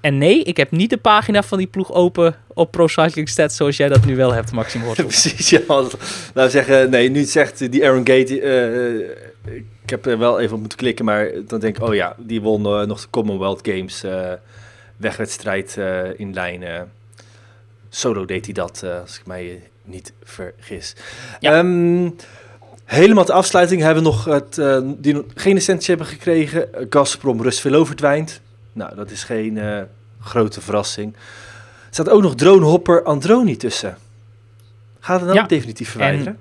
[0.00, 3.56] En nee, ik heb niet de pagina van die ploeg open op Pro Cycling Stats
[3.56, 5.60] zoals jij dat nu wel hebt, Maxim Precies, ja.
[6.34, 10.60] Nou zeggen, nee, nu zegt die Aaron Gate, uh, ik heb er wel even op
[10.60, 14.04] moeten klikken, maar dan denk ik, oh ja, die won uh, nog de Commonwealth Games
[14.04, 14.32] uh,
[14.96, 15.78] wegwedstrijd
[16.16, 16.88] in lijn.
[17.88, 20.94] solo deed hij dat, als ik mij niet vergis.
[21.40, 21.58] Ja.
[21.58, 22.16] Um,
[22.84, 26.68] Helemaal de afsluiting hebben we nog het, uh, die geen hebben gekregen.
[26.90, 28.40] Gazprom Rusvelo verdwijnt.
[28.72, 29.80] Nou, dat is geen uh,
[30.20, 31.14] grote verrassing.
[31.14, 31.20] Er
[31.90, 33.96] staat ook nog dronehopper Androni tussen.
[35.00, 35.46] Gaat het dan ja.
[35.46, 36.38] definitief verwijderen?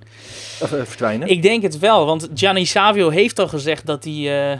[0.61, 1.27] Of, uh, verdwijnen?
[1.27, 4.59] Ik denk het wel, want Gianni Savio heeft al gezegd dat hij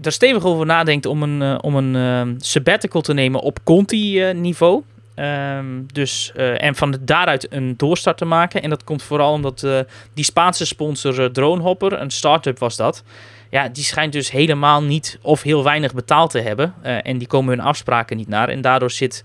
[0.00, 4.82] er stevig over nadenkt om een, om een sabbatical te nemen op Conti-niveau.
[5.16, 8.62] Um, dus, uh, en van daaruit een doorstart te maken.
[8.62, 9.78] En dat komt vooral omdat uh,
[10.14, 13.02] die Spaanse sponsor uh, Dronehopper, een start-up was dat.
[13.50, 16.74] Ja, die schijnt dus helemaal niet of heel weinig betaald te hebben.
[16.82, 18.48] en die komen hun afspraken niet naar.
[18.48, 19.24] En daardoor zit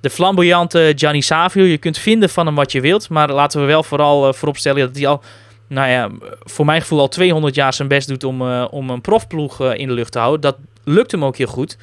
[0.00, 1.64] de flamboyante Gianni Savio.
[1.64, 3.08] Je kunt vinden van hem wat je wilt.
[3.08, 5.22] Maar laten we wel vooral vooropstellen dat hij al,
[5.66, 6.10] nou ja,
[6.40, 9.94] voor mijn gevoel al 200 jaar zijn best doet om, om een profploeg in de
[9.94, 10.40] lucht te houden.
[10.40, 11.76] Dat lukt hem ook heel goed.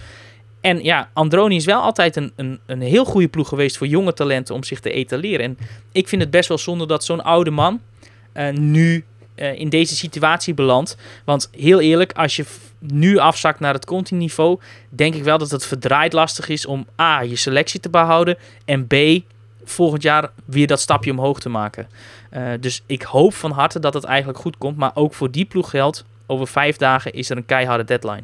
[0.65, 4.13] En ja, Androni is wel altijd een, een, een heel goede ploeg geweest voor jonge
[4.13, 5.45] talenten om zich te etaleren.
[5.45, 5.57] En
[5.91, 7.81] ik vind het best wel zonde dat zo'n oude man
[8.33, 9.05] uh, nu
[9.35, 10.97] uh, in deze situatie belandt.
[11.25, 12.45] Want heel eerlijk, als je
[12.79, 14.59] nu afzakt naar het continiveau,
[14.89, 18.87] denk ik wel dat het verdraaid lastig is om A, je selectie te behouden en
[18.87, 18.95] B,
[19.63, 21.87] volgend jaar weer dat stapje omhoog te maken.
[22.33, 24.77] Uh, dus ik hoop van harte dat het eigenlijk goed komt.
[24.77, 28.23] Maar ook voor die ploeg geldt, over vijf dagen is er een keiharde deadline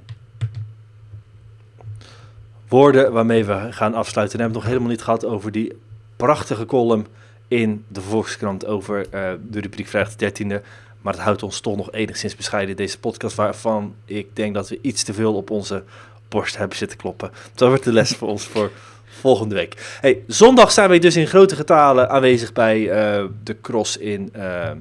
[2.71, 4.37] woorden waarmee we gaan afsluiten.
[4.37, 5.77] We hebben het nog helemaal niet gehad over die
[6.15, 7.07] prachtige column
[7.47, 10.63] in de Volkskrant over uh, de rubriek Vrijdag de 13e.
[11.01, 14.79] Maar het houdt ons toch nog enigszins bescheiden, deze podcast, waarvan ik denk dat we
[14.81, 15.83] iets te veel op onze
[16.29, 17.31] borst hebben zitten kloppen.
[17.55, 18.71] Dat wordt de les voor ons voor
[19.05, 19.97] volgende week.
[20.01, 24.71] Hey, zondag zijn wij dus in grote getalen aanwezig bij uh, de cross in uh.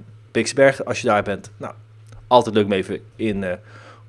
[0.84, 1.74] Als je daar bent, nou,
[2.26, 3.52] altijd leuk om even in eh,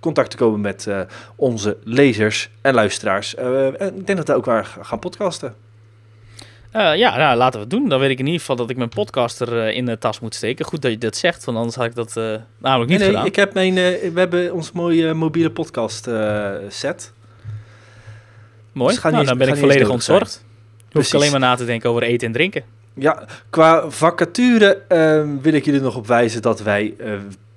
[0.01, 0.99] contact te komen met eh,
[1.35, 3.35] onze lezers en luisteraars.
[3.35, 5.55] Eh, en ik denk dat we ook waar gaan podcasten.
[6.71, 7.89] Eh, ja, nou, laten we het doen.
[7.89, 10.65] Dan weet ik in ieder geval dat ik mijn podcaster in de tas moet steken.
[10.65, 12.13] Goed dat je dat zegt, want anders had ik dat
[12.57, 13.25] namelijk niet nee, gedaan.
[13.25, 16.09] ik heb mijn, we hebben ons mooie mobiele podcast
[16.67, 17.13] set.
[18.71, 18.93] Mooi.
[18.93, 19.93] Dus niet Nou, dan ben ik volledig zijn.
[19.93, 20.43] ontzorgd.
[20.91, 22.63] Hoef ik alleen maar na te denken over eten en drinken.
[22.93, 26.95] Ja, qua vacature ehm, wil ik jullie nog op wijzen dat wij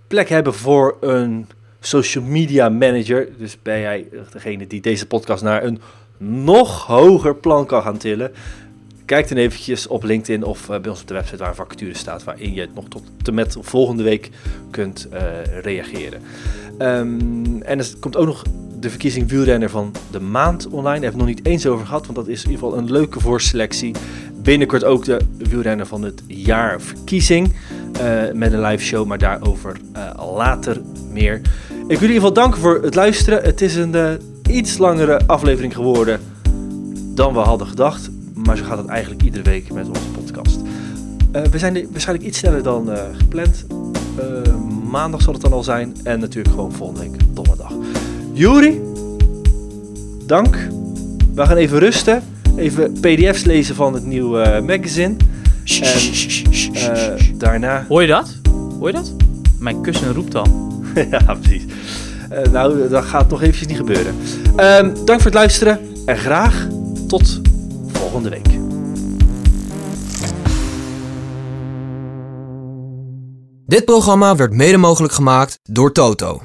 [0.06, 1.48] plek hebben voor een
[1.86, 3.28] social media manager.
[3.38, 5.80] Dus ben jij degene die deze podcast naar een
[6.18, 8.32] nog hoger plan kan gaan tillen.
[9.04, 11.94] Kijk dan eventjes op LinkedIn of eh, bij ons op de website waar een vacature
[11.94, 14.30] staat, waarin je nog tot en met volgende week
[14.70, 15.22] kunt eh,
[15.62, 16.22] reageren.
[16.78, 18.42] Ehm, en er komt ook nog
[18.80, 20.82] de verkiezing wielrenner van de maand online.
[21.00, 22.90] Daar hebben we nog niet eens over gehad, want dat is in ieder geval een
[22.90, 23.94] leuke voorselectie.
[24.42, 27.52] Binnenkort ook de wielrenner van het jaar verkiezing.
[27.94, 29.76] eh, met een live show, maar daarover
[30.16, 30.80] later
[31.12, 31.40] meer.
[31.88, 33.42] Ik wil in ieder geval danken voor het luisteren.
[33.42, 34.10] Het is een eh,
[34.50, 36.20] iets langere aflevering geworden
[37.14, 38.10] dan we hadden gedacht.
[38.34, 40.58] Maar zo gaat het eigenlijk iedere week met onze podcast.
[41.32, 43.64] Eh, we zijn er waarschijnlijk iets sneller dan eh, gepland.
[44.90, 45.96] Maandag zal het dan al zijn.
[46.02, 47.72] En natuurlijk gewoon volgende week donderdag.
[48.32, 48.80] Juri,
[50.26, 50.68] dank.
[51.34, 52.22] We gaan even rusten.
[52.56, 55.16] Even pdf's lezen van het nieuwe magazine.
[55.64, 57.84] En eh, daarna...
[57.88, 58.36] Hoor je dat?
[58.78, 59.12] Hoor je dat?
[59.58, 60.63] Mijn kussen roept al.
[61.10, 61.64] ja, precies.
[62.30, 64.14] Eh, nou, dat gaat nog eventjes niet gebeuren.
[64.56, 65.80] Ehm, dank voor het luisteren.
[66.06, 66.66] En graag
[67.08, 67.40] tot
[67.92, 68.46] volgende week.
[73.66, 76.42] Dit programma werd mede mogelijk gemaakt door Toto.